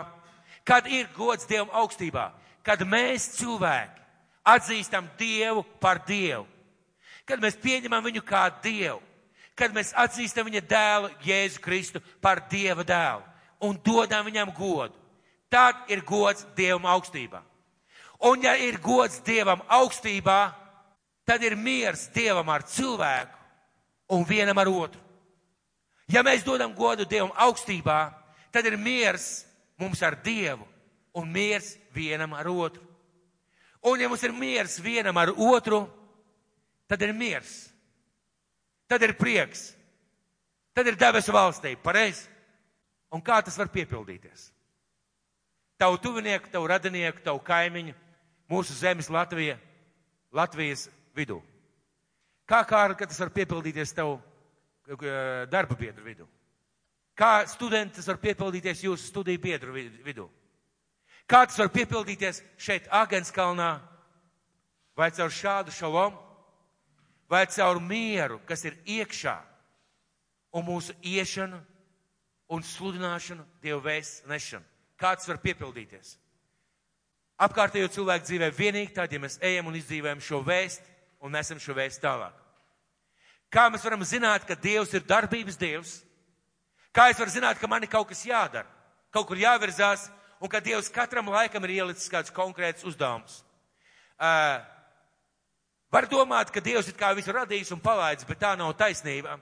[0.67, 2.33] Kad ir gods Dievam augstībā?
[2.65, 4.03] Kad mēs cilvēki
[4.43, 6.43] atzīstam Dievu par Dievu.
[7.25, 9.01] Kad mēs pieņemam viņu kā Dievu.
[9.55, 13.23] Kad mēs atzīstam viņa dēlu Jēzu Kristu par Dieva dēlu
[13.63, 14.93] un dodam viņam godu.
[15.49, 17.41] Tad ir gods Dievam augstībā.
[18.27, 20.53] Un ja ir gods Dievam augstībā,
[21.25, 23.37] tad ir miers Dievam ar cilvēku
[24.15, 25.01] un vienam ar otru.
[26.11, 27.99] Ja mēs dodam godu Dievam augstībā,
[28.51, 29.45] tad ir miers
[29.79, 30.65] mums ar Dievu
[31.15, 32.83] un miers vienam ar otru.
[33.85, 35.85] Un ja mums ir miers vienam ar otru,
[36.87, 37.53] tad ir miers.
[38.87, 39.71] Tad ir prieks.
[40.75, 41.81] Tad ir debesu valstība.
[41.83, 42.27] Pareizi.
[43.13, 44.51] Un kā tas var piepildīties?
[45.77, 47.93] tavu tuvinieku, tavu radinieku, tavu kaimiņu,
[48.51, 49.57] mūsu zemes Latvija,
[50.35, 51.41] Latvijas vidū.
[52.47, 54.19] Kā kā tas var piepildīties tavu
[54.87, 56.27] eh, darba biedru vidū?
[57.15, 60.27] Kā studenti tas var piepildīties jūsu studiju biedru vidū?
[61.25, 63.79] Kā tas var piepildīties šeit Agenskalnā?
[64.95, 66.21] Vai caur šādu šalomu?
[67.29, 69.35] Vai caur mieru, kas ir iekšā
[70.53, 71.57] un mūsu iešanu
[72.53, 74.65] un sludināšanu, Dievu vēstu nešanu?
[75.01, 76.15] Kāds var piepildīties?
[77.41, 80.85] Apkārtējo cilvēku dzīvē vienīgi tad, ja mēs ejam un izdzīvojam šo vēstu
[81.25, 82.35] un nesam šo vēstu tālāk.
[83.51, 85.97] Kā mēs varam zināt, ka Dievs ir darbības Dievs?
[86.95, 88.69] Kā es varu zināt, ka man ir kaut kas jādara,
[89.11, 90.07] kaut kur jāvirzās
[90.39, 93.41] un ka Dievs katram laikam ir ielicis kāds konkrēts uzdevums?
[94.15, 94.61] Uh,
[95.95, 99.37] var domāt, ka Dievs ir kā visu radījis un palaidis, bet tā nav taisnība.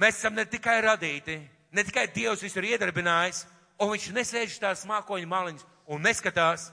[0.00, 1.36] Mēs esam ne tikai radīti,
[1.74, 3.42] ne tikai Dievs visu ir iedarbinājis,
[3.82, 6.70] un viņš nesēž tās mākoņu maliņas un neskatās.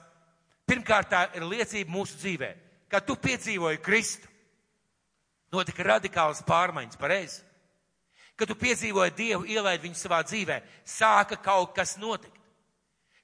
[0.65, 2.53] Pirmkārt, tā ir liecība mūsu dzīvē.
[2.89, 4.29] Kad tu piedzīvoji Kristu,
[5.53, 7.43] notika radikālas pārmaiņas, pareizi?
[8.39, 12.39] Kad tu piedzīvoji Dievu, ielaid viņu savā dzīvē, sāka kaut kas notikt.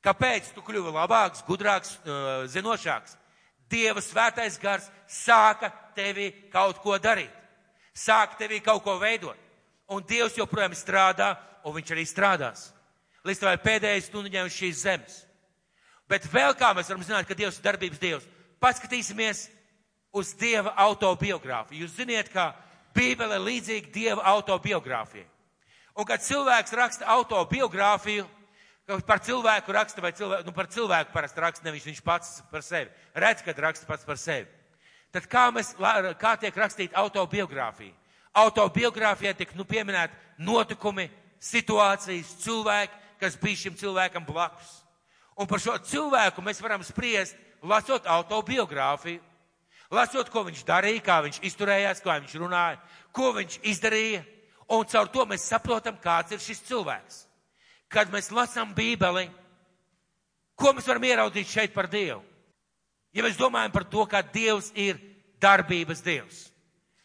[0.04, 1.96] Kāpēc tu kļuvi labāks, gudrāks,
[2.52, 3.21] zinošāks?
[3.72, 7.32] Dieva svētais gars sāka tevi kaut ko darīt,
[7.96, 9.40] sāka tevi kaut ko veidot.
[9.92, 11.34] Un Dievs joprojām strādā,
[11.68, 12.70] un viņš arī strādās
[13.28, 15.18] līdz tavai pēdējai stundai uz šīs zemes.
[16.10, 18.28] Bet vēl kā mēs varam zināt, ka Dievs ir darbības Dievs?
[18.62, 19.46] Paskatīsimies
[20.18, 21.86] uz Dieva autobiogrāfiju.
[21.86, 22.52] Jūs ziniet, ka
[22.96, 25.28] Bībele ir līdzīga Dieva autobiogrāfijai.
[25.96, 28.26] Un kad cilvēks raksta autobiogrāfiju,
[29.08, 32.90] par cilvēku raksta vai cilvēku, nu par cilvēku parasti raksta nevis viņš pats par sevi.
[33.14, 34.48] Redz, kad raksta pats par sevi.
[35.12, 35.74] Tad kā, mēs,
[36.20, 37.94] kā tiek rakstīta autobiogrāfija?
[38.42, 40.16] Autobiogrāfijā tiek nu pieminēti
[40.48, 41.10] notikumi,
[41.42, 44.78] situācijas, cilvēki, kas bija šim cilvēkam blakus.
[45.36, 49.20] Un par šo cilvēku mēs varam spriest, lasot autobiogrāfiju,
[49.92, 52.80] lasot, ko viņš darīja, kā viņš izturējās, kā viņš runāja,
[53.12, 54.24] ko viņš izdarīja,
[54.72, 57.26] un caur to mēs saprotam, kāds ir šis cilvēks.
[57.92, 59.28] Kad mēs lasām Bībeli,
[60.56, 62.22] ko mēs varam ieraudzīt šeit par Dievu?
[63.12, 65.00] Ja mēs domājam par to, ka Dievs ir
[65.42, 66.46] darbības Dievs,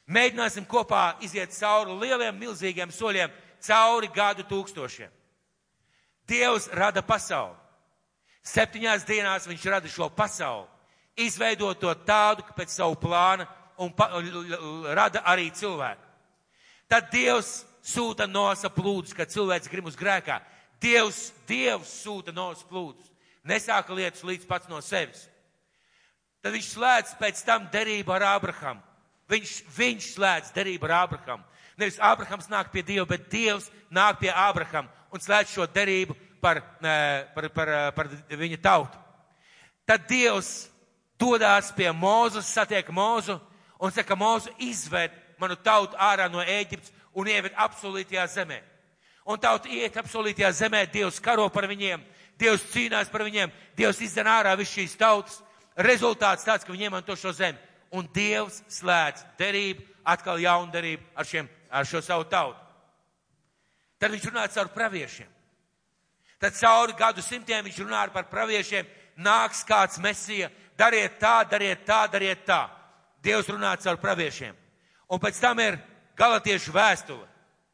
[0.06, 3.32] mēģināsim kopā iziet cauri lieliem, milzīgiem soļiem,
[3.66, 5.10] cauri gadu tūkstošiem.
[6.26, 7.56] Dievs rada pasauli.
[8.46, 10.68] Septiņās dienās viņš rada šo pasauli,
[11.18, 13.48] izveidot to tādu, ka pēc savu plāna
[13.82, 14.06] un pa,
[14.94, 16.02] rada arī cilvēku.
[16.86, 20.38] Tad Dievs sūta nosa plūdus, kad cilvēks grib uz grēkā.
[20.82, 23.10] Dievs, Dievs sūta nosa plūdus.
[23.46, 25.26] Nesāka lietas līdz pats no sevis.
[26.42, 28.82] Tad viņš slēdz pēc tam derību ar Abrahamu.
[29.30, 31.44] Viņš, viņš slēdz derību ar Abrahamu.
[31.76, 36.62] Nevis Abrahams nāk pie Dieva, bet Dievs nāk pie Abrahama un slēdz šo derību par,
[37.34, 38.98] par, par, par viņa tautu.
[39.86, 40.68] Tad Dievs
[41.20, 43.38] dodās pie Mūzes, satiek Mūzu
[43.78, 48.60] un saka, Mūzu izved manu tautu ārā no Ēģiptes un ieved apsolītajā zemē.
[49.26, 52.02] Un tauta iet apsolītajā zemē, Dievs karo par viņiem,
[52.38, 55.40] Dievs cīnās par viņiem, Dievs izdzen ārā visu šīs tautas.
[55.76, 57.58] Rezultāts tāds, ka viņi iemanto šo zemi.
[57.96, 62.60] Un Dievs slēdz derību, atkal jaunu derību ar, šiem, ar šo savu tautu.
[63.98, 65.28] Tad viņš runāja caur praviešiem.
[66.38, 68.86] Tad cauri gadu simtiem viņš runāja par praviešiem,
[69.16, 72.66] nāks kāds mesija, dariet tā, dariet tā, dariet tā.
[73.24, 74.54] Dievs runā caur praviešiem.
[75.10, 75.80] Un pēc tam ir
[76.18, 77.24] galatiešu vēstule.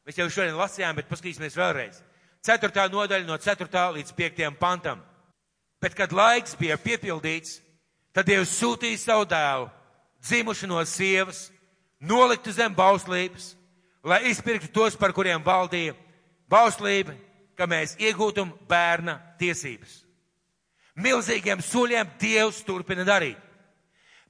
[0.07, 2.01] Mēs jau šodien lasījām, bet paskatīsimies vēlreiz.
[2.43, 3.69] Ceturtā nodaļa no 4.
[3.97, 4.47] līdz 5.
[4.59, 5.03] pantam.
[5.83, 7.61] Bet, kad laiks bija piepildīts,
[8.15, 9.69] tad Dievs sūtīja savu dēlu,
[10.23, 11.49] dzimuši no sievas,
[12.03, 13.53] noliktu zem bauslības,
[14.03, 15.95] lai izpirktu tos, par kuriem valdīja
[16.51, 17.15] bauslība,
[17.59, 20.01] ka mēs iegūtum bērna tiesības.
[20.99, 23.39] Milzīgiem soļiem Dievs turpina darīt.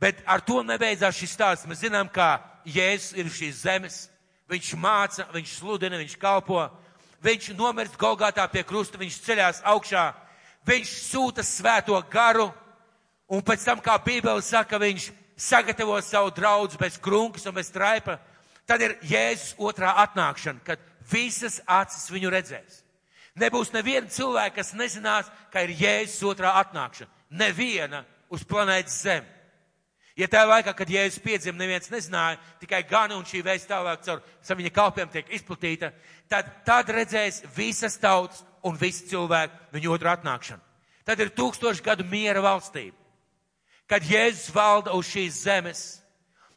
[0.03, 1.67] Bet ar to nebeidzās šis stāsts.
[1.71, 3.99] Mēs zinām, ka Jēzus ir šīs zemes,
[4.53, 6.67] viņš māca, viņš sludina, viņš kalpo,
[7.25, 10.05] viņš nomirst Golgātā pie krusta, viņš ceļās augšā,
[10.69, 12.51] viņš sūta svēto garu,
[13.33, 18.19] un pēc tam, kā Bībele saka, viņš sagatavo savu draudz bez krunkas un bez traipa.
[18.67, 20.81] Tad ir Jēzus otrā atnākšana, kad
[21.11, 22.83] visas acis viņu redzēs.
[23.41, 27.11] Nebūs neviena cilvēka, kas nezinās, ka ir Jēzus otrā atnākšana.
[27.33, 29.25] Neviena uz planētas Zem.
[30.17, 34.59] Ja tajā laikā, kad Jēzus piedzima, neviens nezināja, tikai gana un šī vēsts tālāk caur
[34.59, 35.93] viņa kalpiem tiek izplatīta,
[36.29, 40.61] tad, tad redzēs visas tautas un visi cilvēki viņu otru atnākšanu.
[41.09, 42.97] Tad ir tūkstoši gadu miera valstība.
[43.89, 45.83] Kad Jēzus valda uz šīs zemes,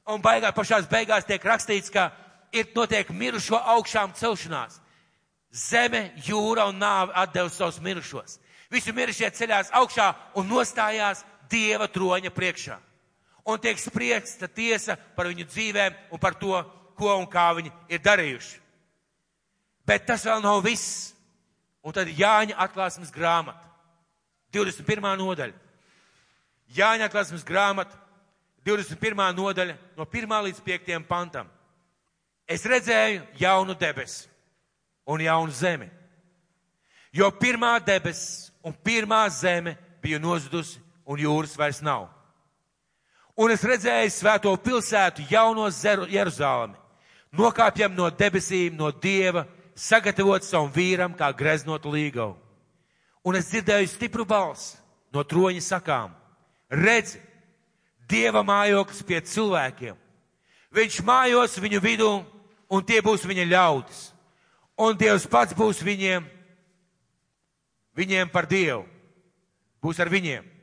[0.07, 2.11] un baigā, pašās beigās tiek rakstīts, ka
[2.53, 4.81] ir notiek mirušo augšām celšanās.
[5.55, 8.39] Zeme, jūra un nāve atdeva savus mirušos.
[8.71, 12.79] Visi mirušie ceļās augšā un nostājās Dieva troņa priekšā.
[13.45, 16.55] Un tiek spriesta tiesa par viņu dzīvēm un par to,
[16.97, 18.55] ko un kā viņi ir darījuši.
[19.85, 21.11] Bet tas vēl nav viss.
[21.85, 23.61] Un tad Jāņa atklāsmes grāmata.
[24.55, 25.11] 21.
[25.19, 25.53] nodaļa.
[26.73, 27.97] Jāņa atklāsmes grāmata,
[28.65, 29.19] 21.
[29.37, 30.31] nodaļa, no 1.
[30.47, 30.95] līdz 5.
[31.05, 31.49] pantam.
[32.47, 34.29] Es redzēju jaunu debesu
[35.05, 35.89] un jaunu zemi.
[37.13, 42.09] Jo pirmā debesis un pirmā zeme bija nozudusi un jūras vairs nav.
[43.35, 46.77] Un es redzēju svēto pilsētu jauno Jeruzālami,
[47.35, 49.43] nokāpjam no debesīm, no Dieva,
[49.75, 52.37] sagatavot savam vīram kā greznot līgavu.
[53.25, 54.77] Un es dzirdēju stipru balsi
[55.11, 56.15] no troņa sakām,
[56.69, 57.19] redzi,
[58.05, 59.95] Dieva mājoklis pie cilvēkiem.
[60.75, 62.11] Viņš mājos viņu vidū,
[62.69, 64.01] un tie būs viņa ļaudis.
[64.77, 66.25] Un Dievs pats būs viņiem,
[67.97, 68.83] viņiem par Dievu.
[69.81, 70.54] Būs ar viņiem.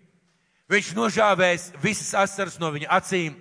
[0.72, 3.36] Viņš nožāvēs visas asaras no viņa acīm.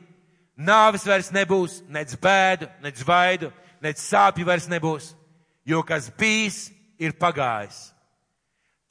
[0.59, 3.51] Nāvis vairs nebūs, nec bēdu, nec vaidu,
[3.81, 5.13] nec sāpju vairs nebūs,
[5.65, 6.67] jo kas bijis,
[7.01, 7.87] ir pagājis.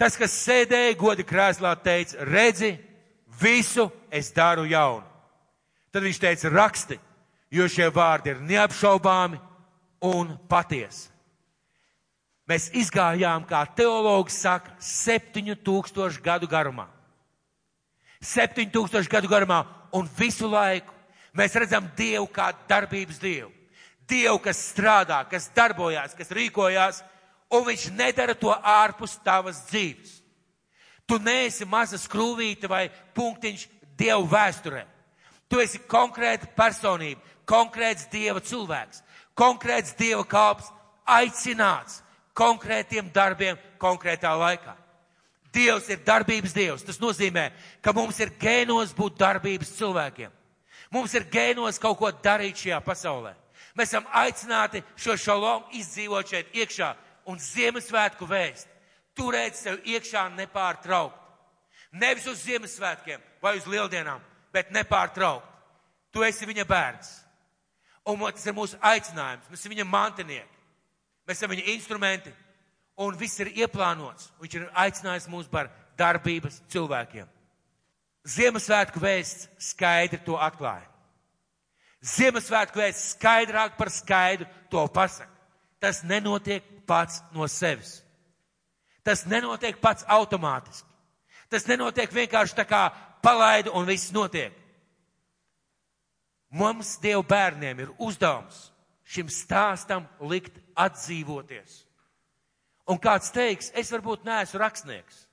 [0.00, 2.72] Tas, kas sēdēja godi krēslā, teica, redzi,
[3.42, 5.04] visu es daru jaunu.
[5.92, 6.96] Tad viņš teica, raksti,
[7.52, 9.38] jo šie vārdi ir neapšaubāmi
[10.08, 11.10] un patiesi.
[12.50, 16.88] Mēs izgājām, kā teologs saka, septiņu tūkstošu gadu garumā.
[18.20, 19.64] 7000 gadu garumā
[19.96, 20.94] un visu laiku
[21.36, 23.50] mēs redzam Dievu kā darbības Dievu.
[24.10, 27.02] Dievu, kas strādā, kas darbojās, kas rīkojās,
[27.54, 30.18] un viņš nedara to ārpus tavas dzīves.
[31.06, 33.66] Tu neesi maza skrūvīte vai punktiņš
[33.98, 34.84] Dievu vēsturē.
[35.50, 39.02] Tu esi konkrēta personība, konkrēts Dieva cilvēks,
[39.34, 40.70] konkrēts Dieva kalps,
[41.06, 42.02] aicināts
[42.34, 44.76] konkrētiem darbiem konkrētā laikā.
[45.54, 46.84] Dievs ir darbības Dievs.
[46.86, 47.50] Tas nozīmē,
[47.82, 50.30] ka mums ir gēnos būt darbības cilvēkiem.
[50.90, 53.34] Mums ir gēnos kaut ko darīt šajā pasaulē.
[53.78, 56.90] Mēs esam aicināti šo šalomu izdzīvot šeit iekšā
[57.30, 58.68] un Ziemassvētku vēst.
[59.14, 61.16] Turēt sev iekšā nepārtraukt.
[61.92, 64.20] Nevis uz Ziemassvētkiem vai uz Lieldienām,
[64.54, 65.46] bet nepārtraukt.
[66.10, 67.10] Tu esi viņa bērns.
[68.10, 69.46] Un tas ir mūsu aicinājums.
[69.50, 70.56] Mēs esam viņa mantinieki.
[71.26, 72.32] Mēs esam viņa instrumenti
[73.00, 74.28] un viss ir ieplānots.
[74.42, 77.28] Viņš ir aicinājis mūs par darbības cilvēkiem.
[78.28, 80.84] Ziemassvētku vēsts skaidri to atklāja.
[82.04, 85.32] Ziemassvētku vēsts skaidrāk par skaidru to pasaka.
[85.80, 88.00] Tas nenotiek pats no sevis.
[89.04, 90.88] Tas nenotiek pats automātiski.
[91.48, 92.82] Tas nenotiek vienkārši tā kā
[93.24, 94.52] palaidu un viss notiek.
[96.50, 98.68] Mums, Dievu bērniem, ir uzdevums
[99.10, 101.89] šim stāstam likt atdzīvoties.
[102.90, 105.24] Un kāds teiks, es varbūt neesmu rakstnieks.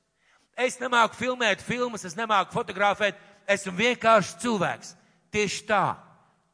[0.58, 3.18] Es nemāku filmēt filmas, es nemāku fotografēt,
[3.50, 4.94] esmu vienkārši cilvēks.
[5.34, 5.96] Tieši tā,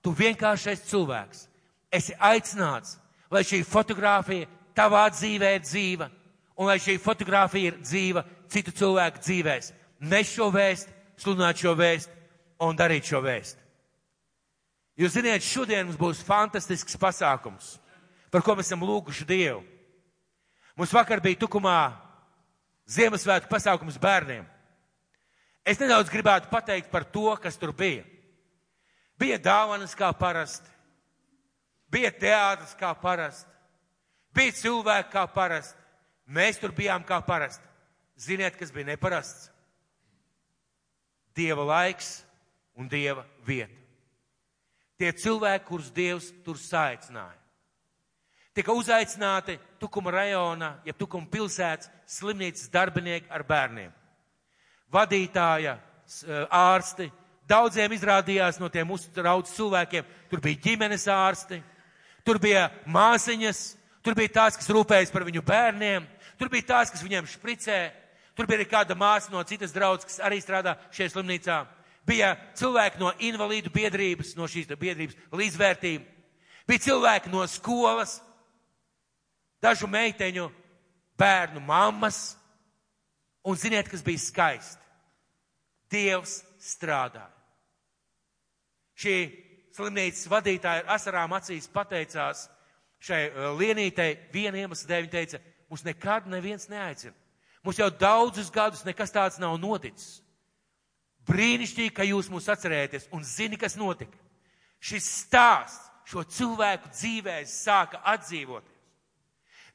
[0.04, 1.46] tu vienkārši esi cilvēks.
[1.94, 2.98] Esi aicināts,
[3.32, 6.10] lai šī fotografija tavā dzīvē ir dzīva,
[6.58, 9.72] un lai šī fotografija ir dzīva citu cilvēku dzīvēs.
[10.08, 10.90] Nes šo vēst,
[11.20, 12.12] sludināt šo vēst
[12.64, 13.60] un darīt šo vēst.
[15.00, 17.78] Jūs ziniet, šodien mums būs fantastisks pasākums,
[18.30, 19.64] par ko mēs esam lūguši Dievu.
[20.76, 21.78] Mums vakar bija tukumā
[22.90, 24.44] Ziemassvētku pasākums bērniem.
[25.64, 28.04] Es nedaudz gribētu pateikt par to, kas tur bija.
[29.20, 30.68] Bija dāvanas kā parasti,
[31.94, 33.48] bija teātris kā parasti,
[34.36, 35.80] bija cilvēki kā parasti,
[36.28, 37.70] mēs tur bijām kā parasti.
[38.20, 39.48] Ziniet, kas bija neparasts?
[41.34, 42.20] Dieva laiks
[42.76, 43.74] un Dieva vieta.
[45.00, 47.43] Tie cilvēki, kurus Dievs tur saicināja
[48.54, 53.92] tika uzaicināti Tukuma rajona, ja Tukuma pilsētas slimnīcas darbinieki ar bērniem.
[54.94, 57.12] Vadītāja, eh, ārsti,
[57.50, 61.62] daudziem izrādījās no tiem uztrauc cilvēkiem, tur bija ģimenes ārsti,
[62.24, 67.04] tur bija māsiņas, tur bija tās, kas rūpējas par viņu bērniem, tur bija tās, kas
[67.04, 67.92] viņiem špricē,
[68.36, 71.66] tur bija arī kāda māsa no citas draudzes, kas arī strādā šajā slimnīcā.
[72.06, 76.04] Bija cilvēki no invalīdu biedrības, no šīs biedrības līdzvērtība.
[76.68, 78.22] Bija cilvēki no skolas,
[79.64, 80.50] dažu meiteņu
[81.20, 82.36] bērnu mammas,
[83.44, 84.82] un ziniet, kas bija skaisti.
[85.92, 87.30] Dievs strādāja.
[88.98, 89.16] Šī
[89.76, 92.48] slimnīcas vadītāja ar asarām acīs pateicās
[93.04, 95.06] šai uh, lienītei viena iemesla dēļ.
[95.06, 97.16] Viņa teica, mums nekad neviens neaicina.
[97.64, 100.20] Mums jau daudzus gadus nekas tāds nav noticis.
[101.30, 104.18] Brīnišķīgi, ka jūs mūs atcerēties un zini, kas notika.
[104.84, 108.66] Šis stāsts šo cilvēku dzīvēs sāka atdzīvot.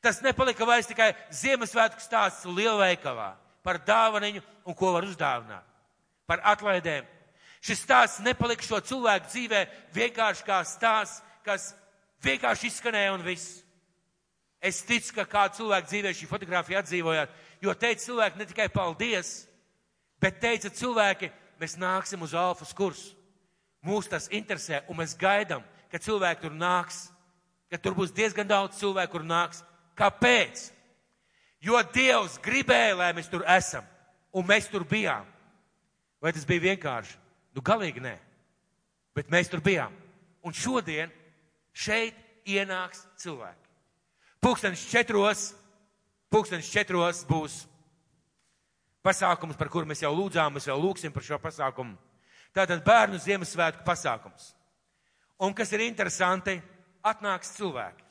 [0.05, 3.33] Tas nepalika vairs tikai Ziemassvētku stāsts lielveikalā
[3.67, 5.65] par dāvaniņu un ko var uzdāvināt.
[6.29, 7.07] Par atlaidēm.
[7.65, 9.65] Šis stāsts nepalika šo cilvēku dzīvē
[9.97, 11.73] vienkārši kā stāsts, kas
[12.23, 13.63] vienkārši izskanēja un viss.
[14.63, 19.47] Es ticu, ka kādu cilvēku dzīvē šī fotografija atdzīvojāt, jo teica cilvēki ne tikai paldies,
[20.23, 23.15] bet teica cilvēki, mēs nāksim uz alfas kursu.
[23.87, 27.07] Mūs tas interesē un mēs gaidām, ka cilvēki tur nāks,
[27.71, 29.63] ka tur būs diezgan daudz cilvēku, kur nāks.
[29.99, 30.69] Kāpēc?
[31.65, 33.87] Jo Dievs gribēja, lai mēs tur esam,
[34.31, 35.27] un mēs tur bijām.
[36.23, 37.17] Vai tas bija vienkārši?
[37.55, 38.15] Nu, galīgi nē.
[39.15, 39.95] Bet mēs tur bijām.
[40.47, 41.11] Un šodien
[41.75, 42.15] šeit
[42.47, 43.67] ienāks cilvēki.
[44.43, 45.49] Pūkstens četros,
[46.31, 47.65] pūkstens četros būs
[49.03, 51.97] pasākums, par kuru mēs jau lūdzām, mēs vēl lūgsim par šo pasākumu.
[52.55, 54.53] Tātad bērnu Ziemassvētku pasākums.
[55.43, 56.57] Un kas ir interesanti,
[57.07, 58.08] atnāks cilvēki.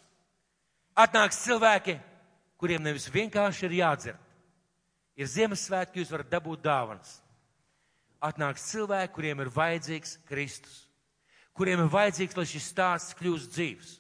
[0.97, 1.97] Atnāks cilvēki,
[2.57, 4.23] kuriem nevis vienkārši ir jādzird.
[5.17, 7.19] Ir Ziemassvētki, jūs varat dabūt dāvanas.
[8.21, 10.83] Atnāks cilvēki, kuriem ir vajadzīgs Kristus.
[11.57, 13.95] Kuriem ir vajadzīgs, lai šis stāsts kļūst dzīves.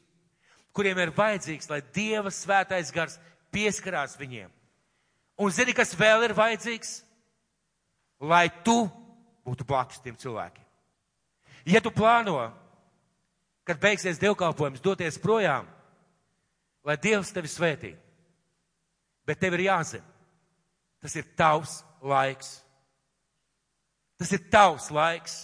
[0.77, 3.17] Kuriem ir vajadzīgs, lai Dieva svētais gars
[3.53, 4.49] pieskarās viņiem.
[5.41, 6.99] Un zini, kas vēl ir vajadzīgs?
[8.25, 8.87] Lai tu
[9.45, 10.65] būtu blakus tiem cilvēkiem.
[11.69, 12.39] Ja tu plāno,
[13.67, 15.67] kad beigsies dievkalpojums, doties projām,
[16.87, 17.91] lai Dievs tevi svētī,
[19.27, 20.07] bet tev ir jāzina,
[21.03, 22.57] tas ir tavs laiks.
[24.17, 25.43] Tas ir tavs laiks.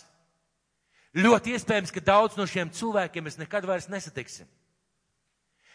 [1.13, 4.47] Ļoti iespējams, ka daudz no šiem cilvēkiem mēs nekad vairs nesatiksim.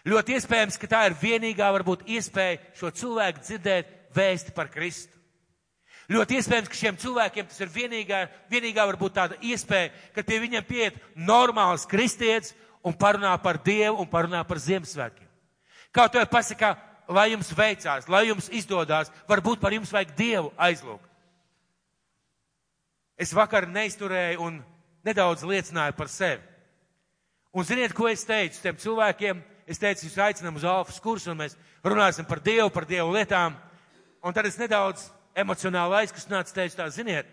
[0.08, 5.14] Ļoti iespējams, ka tā ir vienīgā varbūt iespēja šo cilvēku dzirdēt vēsti par Kristu.
[6.08, 10.64] Ļoti iespējams, ka šiem cilvēkiem tas ir vienīgā, vienīgā varbūt tāda iespēja, ka pie viņiem
[10.64, 15.28] pieiet normāls kristietis un parunā par Dievu un parunā par Ziemassvētkiem.
[15.95, 16.74] Kā to pasakā,
[17.09, 21.07] lai jums veicās, lai jums izdodās, varbūt par jums vajag Dievu aizlūgt.
[23.18, 24.61] Es vakar neizturēju un
[25.07, 26.43] nedaudz liecināju par sevi.
[27.57, 29.41] Un ziniet, ko es teicu tiem cilvēkiem?
[29.68, 33.57] Es teicu, jūs aicinām uz alfas kursu un mēs runāsim par Dievu, par Dievu lietām.
[34.22, 37.26] Un tad es nedaudz emocionāli aizkustināts teicu tā, ziniet,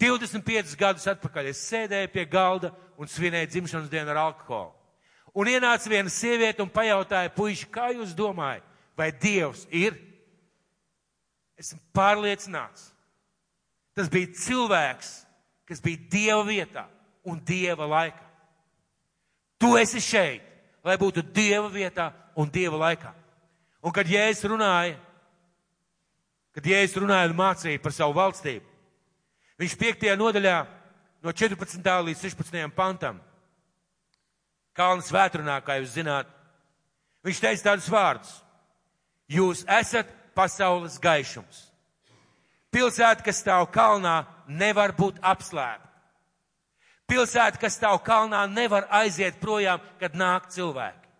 [0.00, 4.72] 25 gadus atpakaļ es sēdēju pie galda un svinēju dzimšanas dienu ar alkoholu.
[5.32, 8.64] Un ienāca viena sieviete un pajautāja, puiši, kā jūs domājat,
[8.98, 9.96] vai Dievs ir?
[11.56, 12.90] Esmu pārliecināts.
[13.96, 15.14] Tas bija cilvēks,
[15.68, 16.84] kas bija Dieva vietā
[17.24, 18.28] un Dieva laikā.
[19.60, 20.44] Tu esi šeit,
[20.84, 23.14] lai būtu Dieva vietā un Dieva laikā.
[23.82, 24.98] Un kad Jēzus runāja
[26.52, 28.64] kad Jēzus runāja un mācīja par savu valstību.
[29.60, 30.08] Viņš 5.
[30.20, 30.56] nodaļā
[31.24, 31.92] no 14.
[32.08, 32.64] līdz 16.
[32.76, 33.20] pantam,
[34.76, 36.30] Kalnas vētrunā, kā jūs zināt,
[37.26, 38.32] viņš teica tādus vārdus.
[39.32, 41.68] Jūs esat pasaules gaišums.
[42.72, 45.88] Pilsēta, kas stāv kalnā, nevar būt apslēpta.
[47.08, 51.10] Pilsēta, kas stāv kalnā, nevar aiziet projām, kad nāk cilvēki.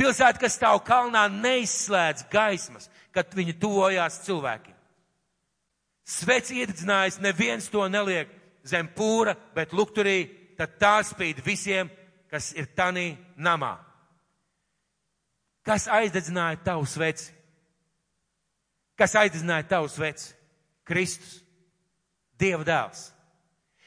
[0.00, 4.76] Pilsēta, kas stāv kalnā, neizslēdz gaismas, kad viņi tuvojās cilvēkiem.
[6.08, 8.32] Svets iededzinājis, neviens to neliek
[8.64, 10.24] zem pūra, bet lukturī,
[10.56, 11.90] tad tā spīd visiem,
[12.30, 13.76] kas ir tanī namā.
[15.66, 17.32] Kas aizdedzināja tavu sveci?
[18.96, 20.32] Kas aizdedzināja tavu sveci?
[20.88, 21.40] Kristus,
[22.40, 23.10] Dieva dēls.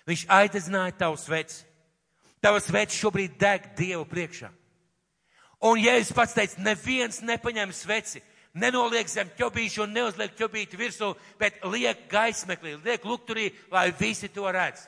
[0.05, 1.63] Viņš aizdedzināja tavu sveci.
[2.43, 4.51] Tava sveci šobrīd deg Dievu priekšā.
[5.63, 8.19] Un Jēzus pats teica, neviens nepaņem sveci,
[8.53, 14.49] nenoliek zem ķobīšu un neuzliek ķobīti virsū, bet liek gaismeklī, liek lukturī, lai visi to
[14.51, 14.83] redz.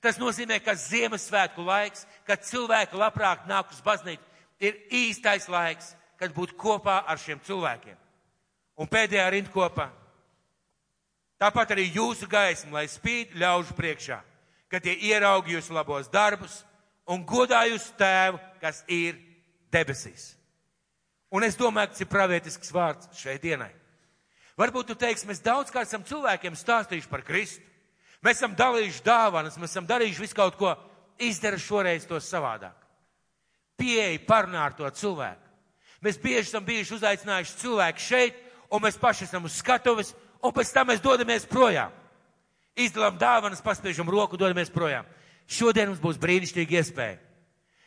[0.00, 4.24] Tas nozīmē, ka Ziemassvētku laiks, kad cilvēki labprāt nāk uz baznīcu,
[4.60, 7.96] ir īstais laiks, kad būt kopā ar šiem cilvēkiem.
[8.80, 9.90] Un pēdējā rindkopā.
[11.40, 14.18] Tāpat arī jūsu gaisma, lai spīd ļaužu priekšā,
[14.72, 16.62] kad tie ieraug jūsu labos darbus
[17.08, 19.16] un godā jūsu tēvu, kas ir
[19.72, 20.34] debesīs.
[21.32, 23.70] Un es domāju, ka tas ir pravietisks vārds šai dienai.
[24.60, 27.64] Varbūt tu teiksi, mēs daudzkārt esam cilvēkiem stāstījuši par Kristu.
[28.24, 30.74] Mēs esam dalījuši dāvanas, mēs esam darījuši visu kaut ko,
[31.20, 32.76] izdara šoreiz to savādāk.
[33.80, 35.48] Pieeja parunā ar to cilvēku.
[36.04, 38.36] Mēs bieži esam bijuši uzaicinājuši cilvēku šeit,
[38.72, 40.14] un mēs paši esam uz skatuves,
[40.44, 41.92] un pēc tam mēs dodamies projām.
[42.76, 45.08] Izdalām dāvanas, paspiežam roku, dodamies projām.
[45.50, 47.18] Šodien mums būs brīnišķīga iespēja.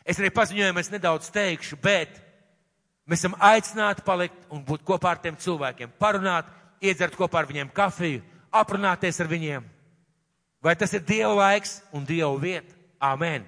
[0.05, 2.19] Es arī paziņoju, es nedaudz teikšu, bet
[3.03, 6.47] Mēs esam aicināti palikt un būt kopā ar tiem cilvēkiem, parunāt,
[6.79, 8.21] iedzert kopā ar viņiem kafiju,
[8.55, 9.65] aprunāties ar viņiem.
[10.63, 12.73] Vai tas ir Dieva laiks un Dieva vieta?
[13.01, 13.43] Amen.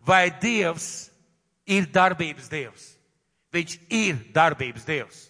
[0.00, 1.10] Vai Dievs
[1.68, 2.88] ir darbības Dievs?
[3.52, 5.22] Viņš ir darbības Dievs.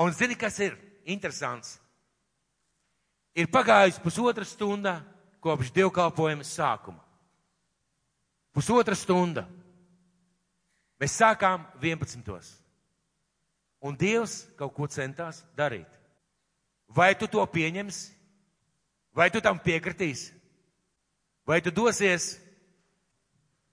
[0.00, 0.76] Un zini, kas ir?
[1.06, 1.78] interesants.
[3.36, 4.98] Ir pagājusi pusotra stunda
[5.44, 7.02] kopš dievkalpojuma sākuma.
[8.56, 9.44] Pusotra stunda.
[11.00, 12.54] Mēs sākām 11.
[13.84, 15.88] Un Dievs kaut ko centās darīt.
[16.88, 18.15] Vai tu to pieņemsi?
[19.16, 20.34] Vai tu tam piekritīsi?
[21.46, 22.34] Vai tu dosies,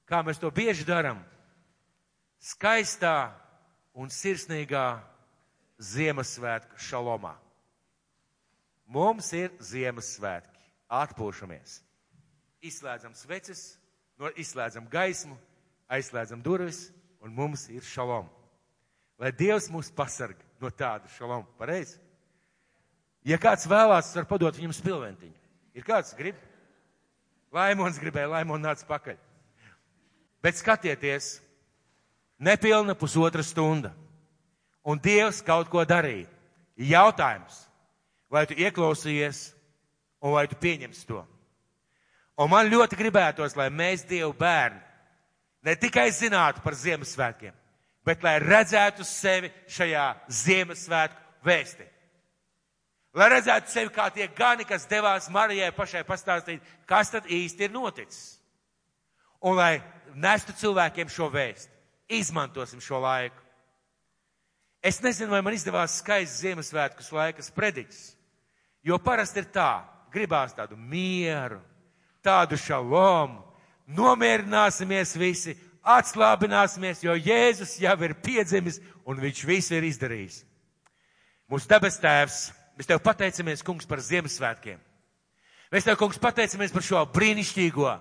[0.08, 1.20] kā mēs to bieži darām,
[2.40, 3.34] skaistā
[3.98, 5.02] un sirsnīgā
[5.84, 7.34] Ziemassvētku šalomā?
[8.94, 11.80] Mums ir Ziemassvētki, atpūšamies,
[12.64, 13.74] izslēdzam sveces,
[14.22, 15.36] no, izslēdzam gaismu,
[15.92, 16.86] aizslēdzam durvis,
[17.24, 18.30] un mums ir šalom.
[19.20, 21.98] Lai Dievs mūs pasarg no tāda šalom, pareizi?
[23.28, 25.36] Ja kāds vēlās, var padot viņam spilventiņu.
[25.74, 26.38] Ir kāds grib?
[27.54, 29.18] Laimons gribēja, Laimons nāca pakaļ.
[30.44, 31.38] Bet skatieties,
[32.38, 33.94] nepilna pusotra stunda.
[34.84, 36.28] Un Dievs kaut ko darīja.
[36.76, 37.62] Jautājums,
[38.28, 39.54] vai tu ieklausījies
[40.20, 41.22] un vai tu pieņemsi to?
[42.42, 44.82] Un man ļoti gribētos, lai mēs Dievu bērni
[45.64, 47.54] ne tikai zinātu par Ziemassvētkiem,
[48.04, 51.88] bet lai redzētu sevi šajā Ziemassvētku vēstī.
[53.14, 57.74] Lai redzētu sevi kā tie gani, kas devās Marijai pašai pastāstīt, kas tad īsti ir
[57.74, 58.40] noticis.
[59.44, 59.84] Un lai
[60.16, 61.70] nestu cilvēkiem šo vēstu.
[62.10, 63.38] Izmantosim šo laiku.
[64.84, 68.02] Es nezinu, vai man izdevās skaists Ziemassvētkus laikas prediķis,
[68.84, 71.62] jo parasti ir tā, gribās tādu mieru,
[72.26, 73.40] tādu šalomu,
[73.88, 80.42] nomierināsimies visi, atslābināsimies, jo Jēzus jau ir piedzimis un viņš visu ir izdarījis.
[81.52, 82.42] Mūsu debes tēvs,
[82.78, 84.80] mēs tev pateicamies, kungs, par Ziemassvētkiem.
[85.74, 87.94] Mēs tev, kungs, pateicamies par šo brīnišķīgo,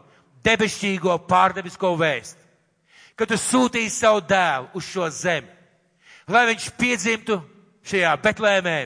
[0.45, 2.41] debesšķīgo, pārdevisko vēstu,
[3.17, 5.49] ka tu sūtīji savu dēlu uz šo zemi,
[6.29, 7.39] lai viņš piedzimtu
[7.89, 8.79] šajā Betlēmē,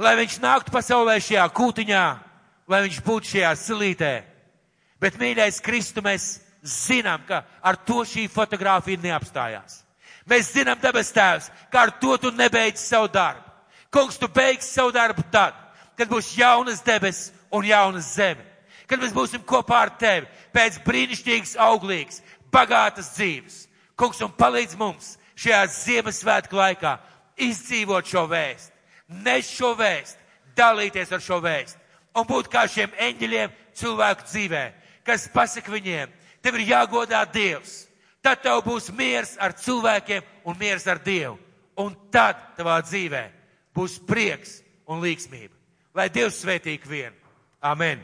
[0.00, 2.04] lai viņš nāktu pasaulē šajā kūtiņā,
[2.70, 4.14] lai viņš būtu šajā silītē.
[5.00, 9.80] Bet, mīļais Kristu, mēs zinām, ka ar to šī fotografija neapstājās.
[10.28, 13.49] Mēs zinām, debes tēvs, ka ar to tu nebeidz savu darbu.
[13.90, 15.54] Kungs, tu beigsi savu darbu tad,
[15.98, 18.44] kad būs jaunas debesis un jaunas zeme.
[18.86, 22.22] Kad mēs būsim kopā ar tevi pēc brīnišķīgas, auglīgas,
[22.54, 23.64] bagātas dzīves.
[23.98, 26.96] Kungs, un palīdz mums šajā Ziemassvētku laikā
[27.40, 28.72] izdzīvot šo vēstu,
[29.26, 30.18] nes šo vēstu,
[30.58, 31.78] dalīties ar šo vēstu
[32.14, 34.64] un būt kā šiem eņģeļiem cilvēku dzīvē,
[35.06, 36.10] kas pasaka viņiem,
[36.42, 37.86] tev ir jāgodā Dievs.
[38.20, 41.38] Tad tev būs miers ar cilvēkiem un miers ar Dievu.
[41.80, 43.39] Un tad tavā dzīvē
[43.80, 44.60] būs prieks
[44.90, 45.54] un līgsmība.
[45.96, 47.16] Lai Dievs svētīgi vien.
[47.64, 48.02] Amen.